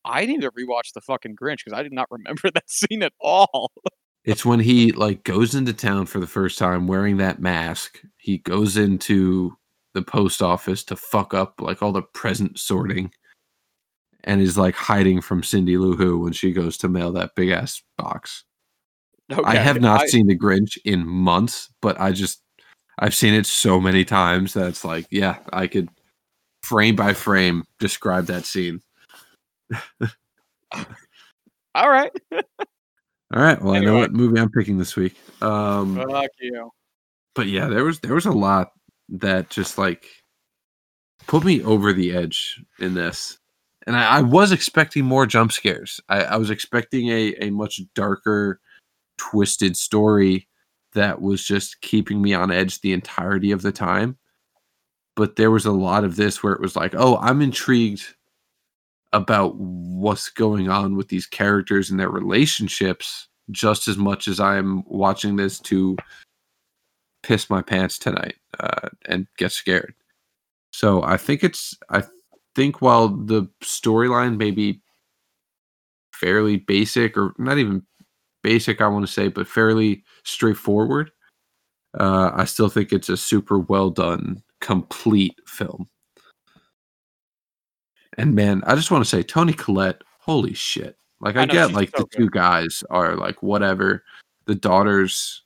[0.05, 3.13] I need to rewatch the fucking Grinch because I did not remember that scene at
[3.21, 3.73] all.
[4.25, 8.01] it's when he like goes into town for the first time wearing that mask.
[8.19, 9.57] He goes into
[9.95, 13.11] the post office to fuck up like all the present sorting
[14.25, 17.51] and is like hiding from Cindy Lou Who when she goes to mail that big
[17.51, 18.45] ass box.
[19.33, 22.43] Okay, I have not I- seen The Grinch in months, but I just
[22.99, 25.89] I've seen it so many times that it's like, yeah, I could
[26.63, 28.81] frame by frame describe that scene.
[31.75, 32.11] All right.
[33.33, 35.15] All right, well, I know what movie I'm picking this week.
[35.41, 36.71] Um, Fuck you.
[37.37, 38.73] but yeah, there was there was a lot
[39.11, 40.05] that just like
[41.29, 43.39] put me over the edge in this,
[43.87, 46.01] and I, I was expecting more jump scares.
[46.09, 48.61] I, I was expecting a a much darker,
[49.19, 50.49] twisted story
[50.95, 54.19] that was just keeping me on edge the entirety of the time.
[55.17, 58.15] But there was a lot of this where it was like, oh, I'm intrigued
[59.13, 64.85] about what's going on with these characters and their relationships just as much as I'm
[64.87, 65.97] watching this to
[67.23, 69.95] piss my pants tonight uh, and get scared.
[70.73, 72.03] So I think it's I
[72.55, 74.81] think while the storyline may be
[76.13, 77.83] fairly basic or not even
[78.43, 81.11] basic, I want to say, but fairly straightforward,
[81.99, 85.89] uh, I still think it's a super well done, complete film.
[88.19, 90.97] And man, I just want to say Toni Collette, holy shit.
[91.21, 94.05] Like I, I know, get like so the two guys are like whatever.
[94.47, 95.43] The daughter's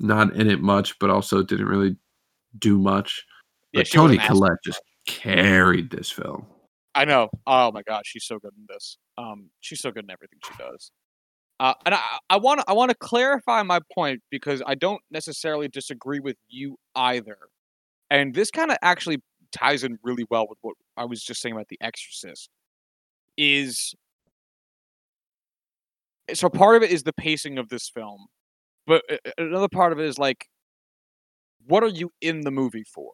[0.00, 1.96] not in it much, but also didn't really
[2.58, 3.26] do much.
[3.72, 6.46] Yeah, Toni Collette just carried this film.
[6.94, 7.30] I know.
[7.46, 8.98] Oh my gosh, she's so good in this.
[9.16, 10.92] Um, she's so good in everything she does.
[11.58, 11.94] Uh, and
[12.30, 16.76] I, want I want to clarify my point because I don't necessarily disagree with you
[16.94, 17.36] either.
[18.10, 19.18] And this kind of actually
[19.50, 22.48] ties in really well with what I was just saying about The Exorcist.
[23.36, 23.94] Is
[26.34, 28.26] so part of it is the pacing of this film,
[28.86, 29.02] but
[29.38, 30.46] another part of it is like,
[31.66, 33.10] what are you in the movie for?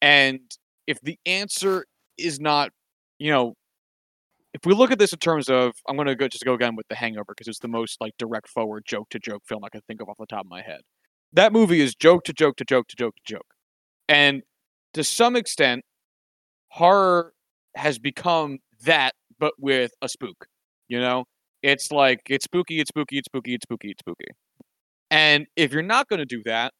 [0.00, 0.40] And
[0.86, 1.84] if the answer
[2.18, 2.70] is not,
[3.18, 3.54] you know,
[4.54, 6.76] if we look at this in terms of, I'm going to go just go again
[6.76, 9.68] with The Hangover because it's the most like direct forward joke to joke film I
[9.68, 10.80] can think of off the top of my head.
[11.32, 13.46] That movie is joke to joke to joke to joke to joke,
[14.08, 14.42] and
[14.94, 15.84] to some extent,
[16.68, 17.32] horror
[17.74, 20.46] has become that, but with a spook.
[20.88, 21.24] You know,
[21.62, 24.28] it's like it's spooky, it's spooky, it's spooky, it's spooky, it's spooky.
[25.10, 26.72] And if you're not going to do that,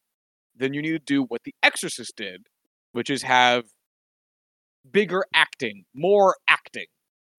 [0.56, 2.46] then you need to do what The Exorcist did,
[2.92, 3.64] which is have
[4.92, 6.86] bigger acting, more acting,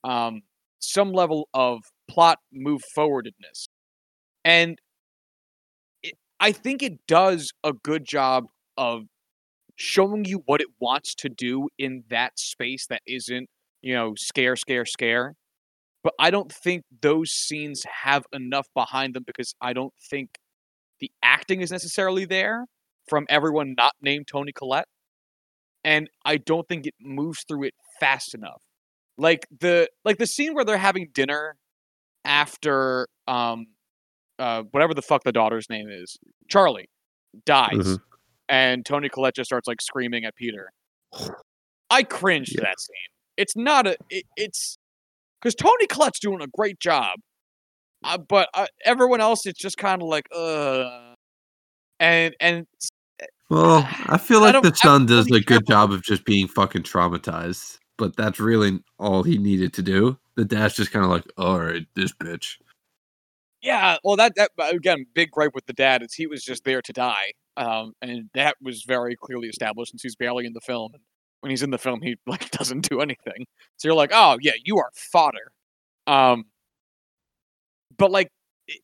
[0.04, 0.42] um,
[0.80, 1.80] some level of
[2.10, 3.68] plot move forwardedness.
[4.46, 4.78] And
[6.04, 8.46] it, I think it does a good job
[8.78, 9.04] of
[9.76, 13.50] showing you what it wants to do in that space that isn't,
[13.82, 15.36] you know, scare, scare, scare.
[16.04, 20.38] But I don't think those scenes have enough behind them because I don't think
[21.00, 22.66] the acting is necessarily there
[23.08, 24.88] from everyone not named Toni Collette.
[25.88, 28.62] And I don't think it moves through it fast enough.
[29.18, 31.56] Like the like the scene where they're having dinner
[32.26, 33.68] after um
[34.40, 36.18] uh whatever the fuck the daughter's name is,
[36.50, 36.90] Charlie
[37.46, 37.72] dies.
[37.74, 38.00] Mhm.
[38.50, 40.72] And Toni Collette just starts like screaming at Peter.
[41.90, 42.70] I cringed to Yeah.
[42.70, 42.96] that scene.
[43.38, 44.78] It's not a it, it's
[45.42, 47.20] because Toni Collette's doing a great job.
[48.04, 51.16] Uh, but uh, everyone else, it's just kind of like, uh,
[52.00, 52.68] and and
[53.50, 56.84] Well, I feel like don't- the son does a good job of just being fucking
[56.84, 60.18] traumatized, but that's really all he needed to do.
[60.36, 62.58] The dad's just kind of like, all right, this bitch.
[63.62, 66.82] Yeah, well, that that again, big gripe with the dad is he was just there
[66.82, 70.94] to die, um, and that was very clearly established since he's barely in the film.
[70.94, 71.02] And
[71.42, 73.46] when he's in the film, he like doesn't do anything.
[73.78, 75.52] So you're like, oh yeah, you are fodder.
[76.06, 76.46] Um,
[77.98, 78.30] but like
[78.68, 78.82] it,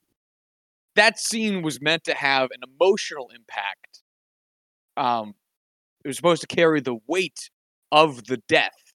[0.96, 4.03] that scene was meant to have an emotional impact.
[4.98, 5.36] Um,
[6.04, 7.50] it was supposed to carry the weight
[7.92, 8.94] of the death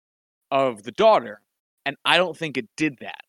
[0.50, 1.40] of the daughter,
[1.84, 3.20] and I don't think it did that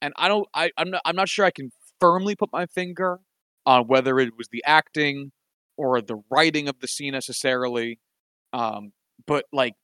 [0.00, 3.20] and I don't I I'm not I'm not sure I can firmly put my finger
[3.66, 5.32] on whether it was the acting
[5.76, 7.98] or the writing of the scene necessarily.
[8.52, 8.92] Um,
[9.26, 9.74] but like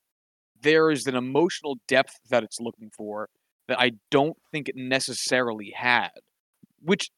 [0.61, 3.29] there is an emotional depth that it's looking for
[3.69, 6.11] that I don't think it necessarily had.
[6.83, 7.11] Which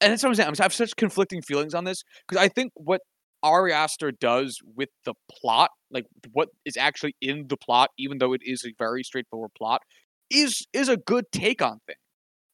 [0.00, 0.54] and that's what I'm saying.
[0.58, 3.00] I have such conflicting feelings on this because I think what
[3.46, 8.32] Ari Aster does with the plot, like what is actually in the plot, even though
[8.32, 9.82] it is a very straightforward plot,
[10.30, 11.98] is is a good take on things.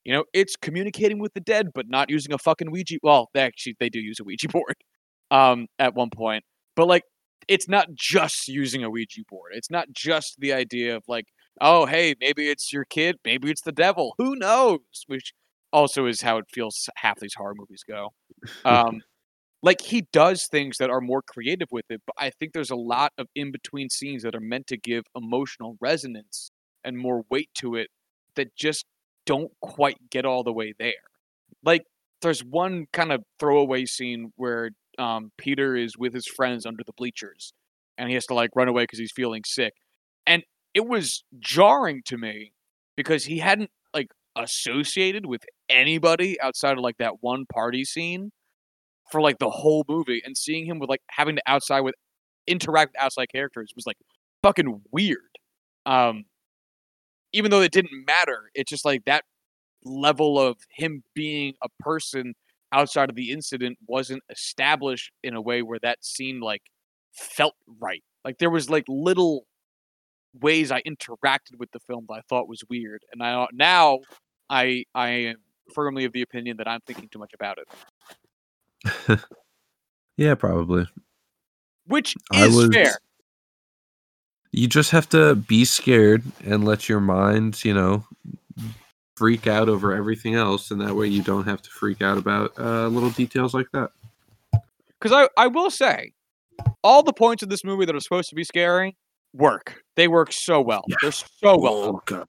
[0.04, 2.98] You know, it's communicating with the dead, but not using a fucking Ouija.
[3.02, 4.76] Well, they actually they do use a Ouija board,
[5.30, 6.44] um, at one point,
[6.76, 7.04] but like
[7.48, 9.52] it's not just using a Ouija board.
[9.54, 11.26] It's not just the idea of like,
[11.62, 14.14] oh hey, maybe it's your kid, maybe it's the devil.
[14.18, 14.80] Who knows?
[15.06, 15.32] Which
[15.72, 18.10] also is how it feels half these horror movies go.
[18.64, 19.00] Um,
[19.62, 22.76] like he does things that are more creative with it, but I think there's a
[22.76, 26.50] lot of in between scenes that are meant to give emotional resonance
[26.84, 27.88] and more weight to it
[28.34, 28.84] that just
[29.24, 30.92] don't quite get all the way there.
[31.64, 31.82] Like
[32.22, 36.92] there's one kind of throwaway scene where um, Peter is with his friends under the
[36.96, 37.52] bleachers
[37.96, 39.74] and he has to like run away because he's feeling sick.
[40.26, 40.42] And
[40.74, 42.52] it was jarring to me
[42.96, 48.32] because he hadn't like associated with anybody outside of like that one party scene
[49.12, 51.94] for like the whole movie and seeing him with like having to outside with
[52.46, 53.98] interact with outside characters was like
[54.42, 55.38] fucking weird.
[55.86, 56.24] Um
[57.32, 59.24] even though it didn't matter, it's just like that
[59.84, 62.34] level of him being a person
[62.72, 66.62] outside of the incident wasn't established in a way where that scene like
[67.12, 68.02] felt right.
[68.24, 69.44] Like there was like little
[70.40, 74.00] ways I interacted with the film that I thought was weird, and I now
[74.48, 75.36] I I am
[75.74, 77.68] firmly of the opinion that I'm thinking too much about it.
[80.16, 80.86] yeah, probably.
[81.86, 82.96] Which is was, fair.
[84.50, 88.04] You just have to be scared and let your mind, you know,
[89.16, 92.52] freak out over everything else, and that way you don't have to freak out about
[92.58, 93.90] uh, little details like that.
[95.00, 96.12] Because I, I will say,
[96.82, 98.96] all the points of this movie that are supposed to be scary
[99.32, 99.82] work.
[99.96, 100.84] They work so well.
[100.88, 100.96] Yeah.
[101.02, 102.02] They're so well.
[102.10, 102.24] Oh,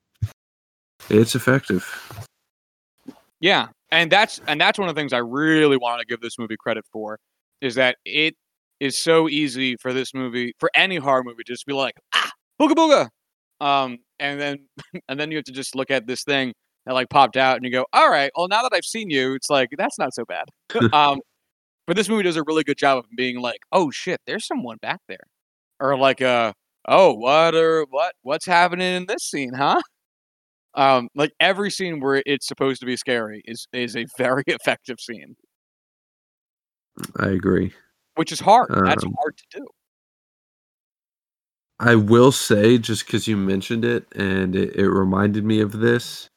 [1.10, 2.24] it's effective.
[3.40, 6.40] Yeah, and that's and that's one of the things I really want to give this
[6.40, 7.20] movie credit for
[7.62, 8.36] is that it
[8.80, 12.32] is so easy for this movie for any horror movie to just be like ah
[12.60, 14.58] booga booga, um, and then
[15.08, 16.54] and then you have to just look at this thing
[16.86, 19.36] that like popped out and you go all right well now that I've seen you
[19.36, 20.46] it's like that's not so bad.
[20.94, 21.20] um,
[21.86, 24.78] but this movie does a really good job of being like oh shit there's someone
[24.82, 25.28] back there,
[25.80, 26.52] or like uh
[26.88, 29.80] oh what are what what's happening in this scene huh
[30.76, 35.00] um, like every scene where it's supposed to be scary is is a very effective
[35.00, 35.36] scene.
[37.18, 37.74] I agree.
[38.16, 38.70] Which is hard.
[38.72, 39.68] Um, That's hard to do.
[41.80, 46.30] I will say, just because you mentioned it and it, it, reminded me of this,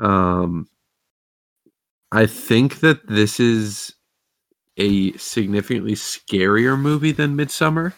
[0.00, 0.66] um,
[2.10, 3.94] I think that this is
[4.76, 7.94] a significantly scarier movie than Midsommar,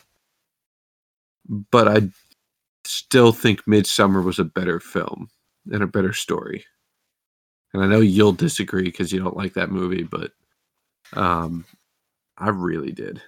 [1.49, 2.11] but I
[2.85, 5.31] still think Midsommar was a better film
[5.71, 6.65] and a better story.
[7.73, 10.33] And I know you'll disagree because you don't like that movie, but
[11.15, 11.65] um,
[12.39, 13.21] I really did.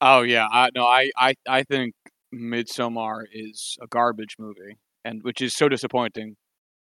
[0.00, 1.94] Oh yeah, I no, I I I think
[2.34, 6.36] Midsommar is a garbage movie, and which is so disappointing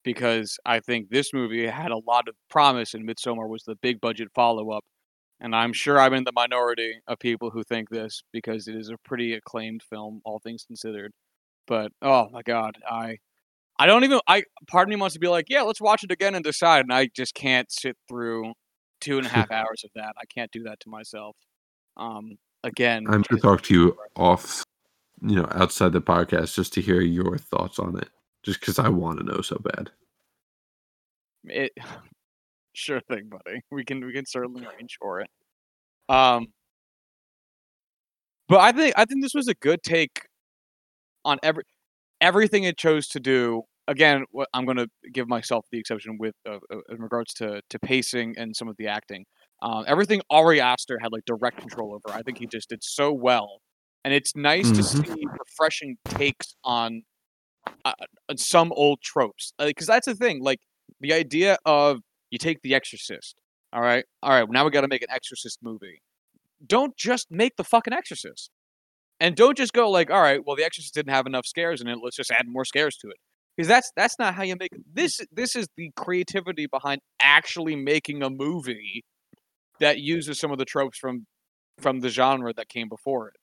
[0.05, 4.01] because I think this movie had a lot of promise, and Midsommar was the big
[4.01, 4.85] budget follow up.
[5.41, 8.91] And I'm sure I'm in the minority of people who think this because it is
[8.91, 11.13] a pretty acclaimed film, all things considered.
[11.69, 13.19] But oh my god, I
[13.79, 16.11] I don't even I part of me wants to be like, yeah, let's watch it
[16.11, 18.55] again and decide, and I just can't sit through
[19.01, 20.15] two and a half hours of that.
[20.19, 21.37] I can't do that to myself.
[21.97, 24.65] Um, again, I'm to talk to you off,
[25.21, 28.09] you know, outside the podcast just to hear your thoughts on it,
[28.43, 29.91] just because I want to know so bad.
[31.45, 31.73] It,
[32.73, 33.61] sure thing, buddy.
[33.71, 35.29] We can we can certainly arrange for it.
[36.09, 36.47] Um,
[38.49, 40.28] but I think I think this was a good take
[41.25, 41.65] on every
[42.21, 43.63] everything it chose to do.
[43.87, 47.79] Again, I'm going to give myself the exception with uh, uh, in regards to to
[47.79, 49.25] pacing and some of the acting.
[49.63, 52.17] Um, everything Ari Aster had like direct control over.
[52.17, 53.61] I think he just did so well,
[54.05, 54.77] and it's nice mm-hmm.
[54.77, 57.03] to see refreshing takes on
[57.85, 57.93] uh,
[58.37, 59.53] some old tropes.
[59.59, 60.61] Because uh, that's the thing, like
[61.01, 62.01] the idea of
[62.31, 63.37] you take The Exorcist.
[63.73, 64.49] All right, all right.
[64.51, 66.03] Now we got to make an Exorcist movie.
[66.67, 68.51] Don't just make the fucking Exorcist.
[69.21, 71.89] And don't just go like, all right, well, The Exorcist didn't have enough scares in
[71.89, 71.99] it.
[72.03, 73.17] Let's just add more scares to it.
[73.57, 75.21] Because that's that's not how you make this.
[75.33, 79.05] This is the creativity behind actually making a movie
[79.81, 81.27] that uses some of the tropes from
[81.79, 83.37] from the genre that came before it,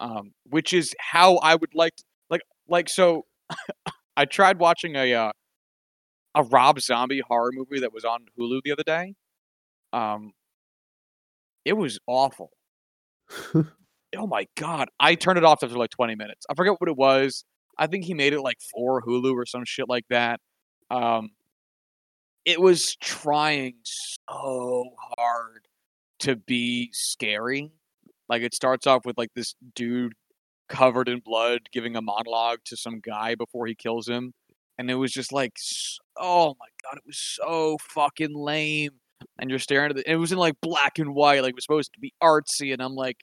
[0.00, 3.26] um, which is how I would like to, like like so.
[4.16, 5.32] I tried watching a uh,
[6.34, 9.14] a Rob Zombie horror movie that was on Hulu the other day.
[9.92, 10.32] Um,
[11.64, 12.52] it was awful.
[14.16, 16.46] oh my god, I turned it off after like 20 minutes.
[16.50, 17.44] I forget what it was.
[17.78, 20.40] I think he made it like for Hulu or some shit like that.
[20.90, 21.30] Um,
[22.44, 24.84] it was trying so
[25.18, 25.68] hard
[26.20, 27.70] to be scary.
[28.28, 30.14] Like it starts off with like this dude
[30.68, 34.32] covered in blood giving a monologue to some guy before he kills him.
[34.78, 35.56] And it was just like,
[36.16, 38.92] oh my god, it was so fucking lame.
[39.38, 40.06] And you're staring at it.
[40.06, 42.72] It was in like black and white, like it was supposed to be artsy.
[42.72, 43.18] And I'm like,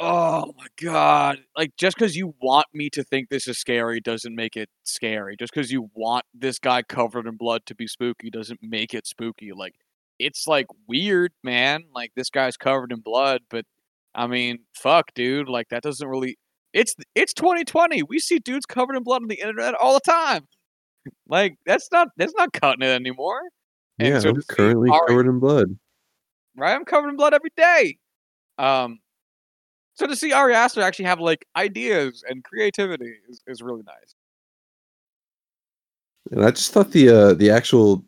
[0.00, 1.40] Oh my god.
[1.56, 5.36] Like just cuz you want me to think this is scary doesn't make it scary.
[5.36, 9.06] Just cuz you want this guy covered in blood to be spooky doesn't make it
[9.08, 9.52] spooky.
[9.52, 9.74] Like
[10.20, 11.84] it's like weird, man.
[11.94, 13.64] Like this guy's covered in blood, but
[14.14, 15.48] I mean, fuck, dude.
[15.48, 16.38] Like that doesn't really.
[16.72, 18.02] It's it's 2020.
[18.04, 20.46] We see dudes covered in blood on the internet all the time.
[21.28, 23.40] Like that's not that's not cutting it anymore.
[23.98, 25.78] And Yeah, so I'm see currently Ari- covered in blood.
[26.56, 26.74] right?
[26.74, 27.98] I'm covered in blood every day.
[28.58, 28.98] Um,
[29.98, 34.14] so to see Ari Aster actually have like ideas and creativity is, is really nice.
[36.30, 38.04] And I just thought the uh the actual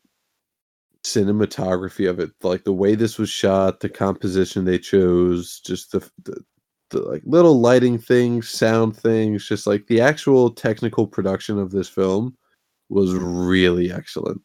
[1.03, 6.09] cinematography of it, like the way this was shot, the composition they chose, just the
[6.23, 6.41] the,
[6.91, 11.89] the like little lighting things, sound things, just like the actual technical production of this
[11.89, 12.37] film
[12.89, 14.41] was really excellent.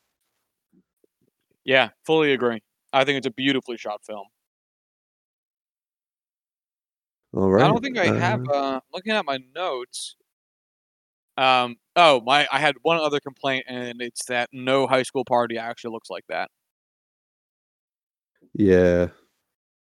[1.64, 2.64] Yeah, fully agree.
[2.92, 4.26] I think it's a beautifully shot film.
[7.36, 7.64] All right.
[7.64, 8.48] I don't think I have.
[8.48, 10.16] uh, Uh, looking at my notes.
[11.38, 11.76] Um.
[11.98, 12.48] Oh, my!
[12.52, 16.24] I had one other complaint, and it's that no high school party actually looks like
[16.30, 16.50] that,
[18.54, 19.08] yeah.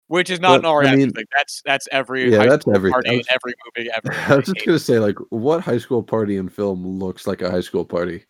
[0.07, 1.25] which is not But, an Ari I mean- thing.
[1.35, 4.13] That's that's every Yeah, high that's school every- party in was- every movie ever.
[4.33, 7.49] I was just gonna say, like, what high school party in film looks like a
[7.49, 8.25] high school party?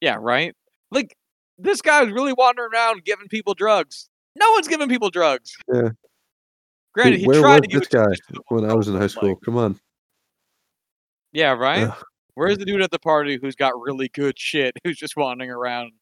[0.00, 0.54] Yeah, right.
[0.90, 1.14] Like
[1.58, 4.08] this guy was really wandering around giving people drugs.
[4.36, 5.54] No one's giving people drugs.
[5.72, 5.90] Yeah.
[6.92, 8.94] Granted, he Where tried was to this guy just the one when I was in
[8.96, 9.30] high school?
[9.30, 9.80] like, Come on.
[11.32, 11.84] yeah, right.
[11.88, 12.04] Ugh.
[12.34, 14.74] Where's the dude at the party who's got really good shit?
[14.84, 15.92] Who's just wandering around,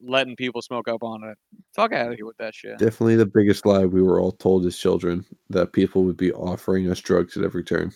[0.00, 1.36] letting people smoke up on it?
[1.74, 2.78] Fuck out of here with that shit.
[2.78, 6.90] Definitely the biggest lie we were all told as children that people would be offering
[6.90, 7.92] us drugs at every turn.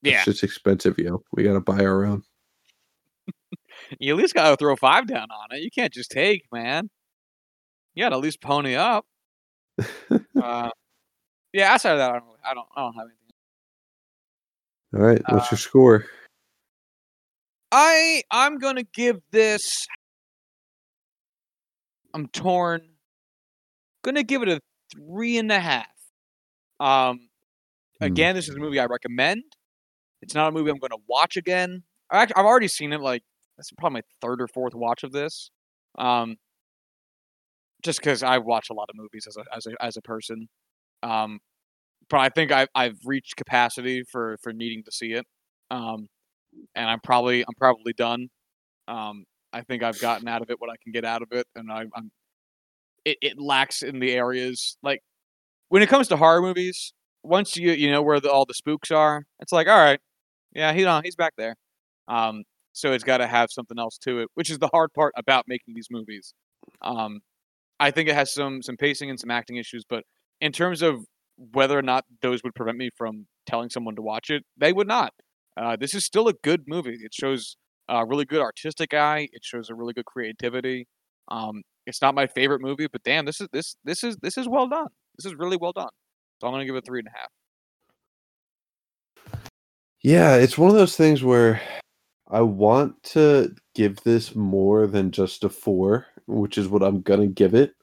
[0.00, 1.22] Yeah, It's just expensive, yo.
[1.32, 2.22] We gotta buy our own.
[3.98, 5.60] you at least gotta throw five down on it.
[5.62, 6.88] You can't just take, man.
[7.94, 9.04] You gotta at least pony up.
[10.42, 10.70] uh,
[11.52, 12.24] yeah, outside of that, I don't.
[12.24, 12.66] Really, I don't.
[12.76, 13.14] I don't have anything.
[14.94, 16.06] All right, Uh, what's your score?
[17.72, 19.86] I I'm gonna give this.
[22.14, 22.80] I'm torn.
[24.02, 24.60] Gonna give it a
[24.94, 25.86] three and a half.
[26.80, 27.28] Um,
[28.00, 28.04] Hmm.
[28.06, 29.42] again, this is a movie I recommend.
[30.22, 31.82] It's not a movie I'm gonna watch again.
[32.10, 33.00] I, I've already seen it.
[33.00, 33.22] Like
[33.56, 35.50] that's probably my third or fourth watch of this.
[35.98, 36.36] Um,
[37.82, 40.48] just because I watch a lot of movies as a as a as a person.
[41.02, 41.40] Um,
[42.10, 45.26] but I think I've I've reached capacity for for needing to see it.
[45.70, 46.08] Um,
[46.74, 48.28] and I'm probably I'm probably done.
[48.88, 51.46] Um, I think I've gotten out of it what I can get out of it,
[51.54, 52.10] and I, I'm.
[53.04, 55.00] It, it lacks in the areas like
[55.68, 56.92] when it comes to horror movies.
[57.24, 60.00] Once you you know where the, all the spooks are, it's like all right,
[60.54, 61.56] yeah, he's on, he's back there.
[62.08, 65.12] Um, so it's got to have something else to it, which is the hard part
[65.16, 66.32] about making these movies.
[66.82, 67.20] Um,
[67.80, 70.04] I think it has some some pacing and some acting issues, but
[70.40, 71.04] in terms of
[71.52, 74.88] whether or not those would prevent me from telling someone to watch it, they would
[74.88, 75.12] not.
[75.56, 76.98] Uh, this is still a good movie.
[77.00, 77.56] It shows
[77.88, 79.28] a really good artistic eye.
[79.32, 80.86] It shows a really good creativity.
[81.30, 84.48] Um, it's not my favorite movie, but damn, this is this this is this is
[84.48, 84.88] well done.
[85.16, 85.88] This is really well done.
[86.40, 87.28] So I'm gonna give it three and a half.
[90.02, 91.60] Yeah, it's one of those things where
[92.30, 97.28] I want to give this more than just a four, which is what I'm gonna
[97.28, 97.74] give it.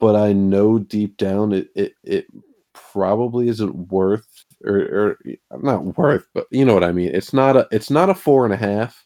[0.00, 2.26] But I know deep down it it, it
[2.74, 4.26] probably isn't worth
[4.64, 5.18] or, or
[5.60, 7.10] not worth, but you know what I mean.
[7.14, 9.04] It's not a it's not a four and a half,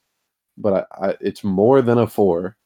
[0.59, 2.56] but I, I it's more than a four.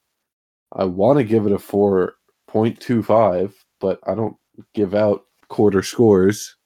[0.73, 2.15] I want to give it a four
[2.48, 4.36] point two five, but I don't
[4.74, 6.56] give out quarter scores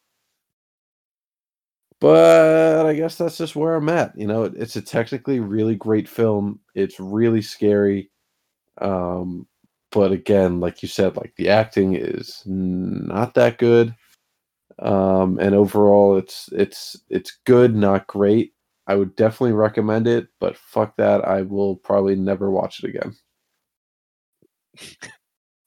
[2.00, 4.16] but I guess that's just where I'm at.
[4.16, 6.60] You know, it- it's a technically really great film.
[6.74, 8.10] It's really scary.
[8.80, 9.46] Um,
[9.92, 13.94] but again, like you said, like the acting is not that good.
[14.78, 18.54] Um, and overall it's it's it's good, not great.
[18.86, 21.24] I would definitely recommend it, but fuck that.
[21.26, 23.16] I will probably never watch it again.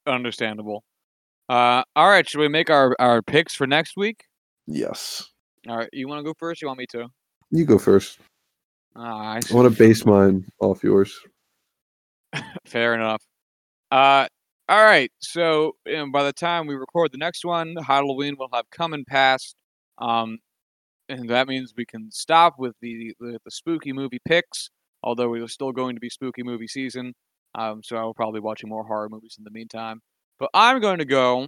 [0.08, 0.84] Understandable.
[1.48, 4.26] Uh, all right, should we make our our picks for next week?
[4.66, 5.30] Yes.
[5.68, 6.62] All right, you want to go first?
[6.62, 7.08] You want me to?
[7.52, 8.20] You go first.
[8.96, 11.18] Ah, I I want to base mine off yours.
[12.66, 13.24] Fair enough.
[13.92, 14.28] Uh,
[14.70, 15.12] all right.
[15.20, 19.06] So um, by the time we record the next one, Halloween will have come and
[19.06, 19.56] passed.
[20.00, 20.40] Um,
[21.10, 24.70] and that means we can stop with the the, the spooky movie picks.
[25.04, 27.14] Although we are still going to be spooky movie season,
[27.56, 30.02] um, so I will probably be watching more horror movies in the meantime.
[30.40, 31.48] But I'm going to go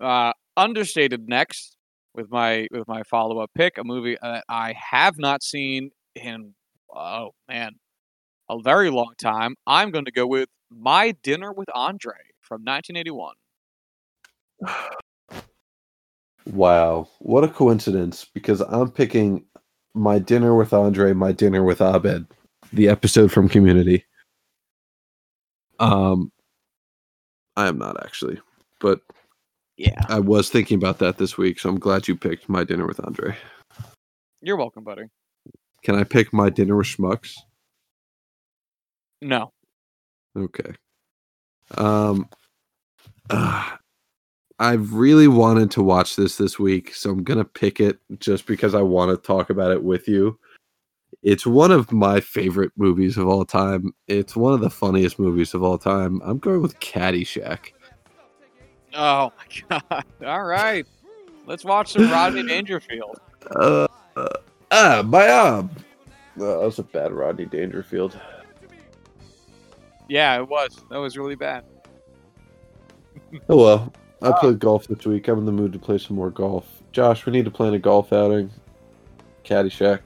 [0.00, 1.76] uh, understated next
[2.14, 6.54] with my with my follow up pick, a movie that I have not seen in
[6.94, 7.72] oh man
[8.48, 9.54] a very long time.
[9.66, 13.34] I'm going to go with My Dinner with Andre from 1981.
[16.46, 18.24] Wow, what a coincidence!
[18.32, 19.44] Because I'm picking
[19.94, 22.26] my dinner with Andre, my dinner with Abed.
[22.72, 24.04] The episode from Community.
[25.78, 26.32] Um,
[27.56, 28.40] I am not actually,
[28.80, 29.00] but
[29.76, 30.00] Yeah.
[30.08, 32.98] I was thinking about that this week, so I'm glad you picked my dinner with
[33.04, 33.36] Andre.
[34.40, 35.04] You're welcome, buddy.
[35.82, 37.34] Can I pick my dinner with Schmucks?
[39.20, 39.52] No.
[40.36, 40.72] Okay.
[41.76, 42.28] Um,
[43.30, 43.70] uh,
[44.60, 48.74] I've really wanted to watch this this week, so I'm gonna pick it just because
[48.74, 50.36] I want to talk about it with you.
[51.22, 53.92] It's one of my favorite movies of all time.
[54.08, 56.20] It's one of the funniest movies of all time.
[56.24, 57.72] I'm going with Caddyshack.
[58.94, 59.32] Oh
[59.70, 60.04] my god.
[60.26, 60.86] All right.
[61.46, 63.20] Let's watch some Rodney Dangerfield.
[63.54, 63.86] Uh,
[64.16, 64.28] uh,
[64.70, 65.70] ah, my arm.
[66.36, 68.18] Uh, that was a bad Rodney Dangerfield.
[70.08, 70.82] Yeah, it was.
[70.90, 71.64] That was really bad.
[73.48, 73.92] Oh well.
[74.20, 75.28] I played golf this week.
[75.28, 76.66] I'm in the mood to play some more golf.
[76.90, 78.50] Josh, we need to plan a golf outing.
[79.44, 80.00] Caddyshack.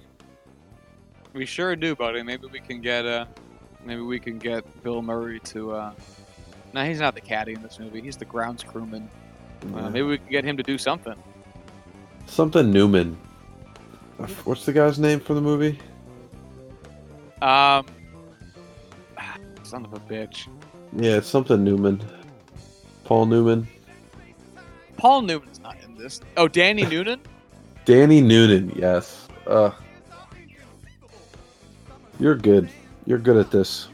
[1.32, 2.22] We sure do, buddy.
[2.22, 3.24] Maybe we can get uh
[3.84, 5.92] maybe we can get Bill Murray to uh
[6.74, 8.02] No, he's not the caddy in this movie.
[8.02, 9.08] He's the grounds crewman.
[9.74, 11.14] Uh, maybe we can get him to do something.
[12.26, 13.16] Something Newman.
[14.44, 15.78] What's the guy's name from the movie?
[17.40, 17.86] Um
[19.72, 20.48] son of a bitch.
[20.94, 22.02] Yeah, it's something Newman.
[23.04, 23.66] Paul Newman.
[24.98, 26.20] Paul Newman's not in this.
[26.36, 27.22] Oh, Danny Noonan?
[27.86, 29.28] Danny Noonan, yes.
[29.46, 29.70] Uh
[32.20, 32.68] You're good.
[33.06, 33.88] You're good at this.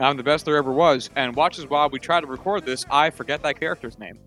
[0.00, 1.10] I'm the best there ever was.
[1.16, 4.18] And watch as while we try to record this, I forget that character's name.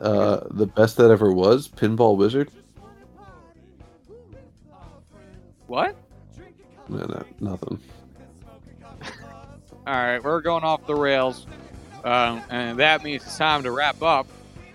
[0.00, 2.50] Uh the best that ever was, Pinball Wizard?
[5.66, 5.94] What?
[6.88, 7.78] No, no, nothing.
[9.86, 11.46] All right, we're going off the rails,
[12.04, 14.26] um, and that means it's time to wrap up.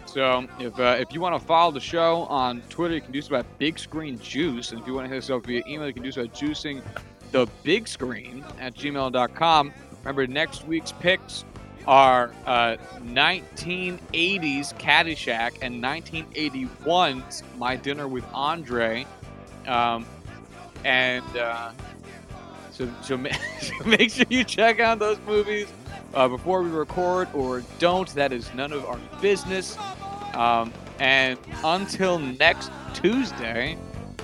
[0.06, 3.22] So, if uh, if you want to follow the show on Twitter, you can do
[3.22, 5.88] so at Big Screen Juice, and if you want to hit us up via email,
[5.88, 6.82] you can do so at juicing
[7.32, 9.74] the big screen at gmail.com.
[10.04, 11.46] Remember, next week's picks
[11.88, 19.08] are uh, 1980s Caddyshack and 1981's My Dinner with Andre,
[19.68, 20.06] um,
[20.86, 21.26] and.
[21.38, 21.72] Uh,
[22.74, 23.30] so, so, ma-
[23.62, 25.68] so make sure you check out those movies
[26.14, 28.10] uh, before we record or don't.
[28.16, 29.78] That is none of our business.
[30.34, 33.78] Um, and until next Tuesday,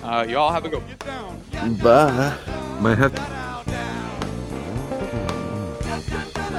[0.03, 0.81] uh, y'all have a go.
[1.83, 2.35] Bye.
[2.79, 3.65] Might have down,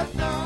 [0.07, 0.40] down.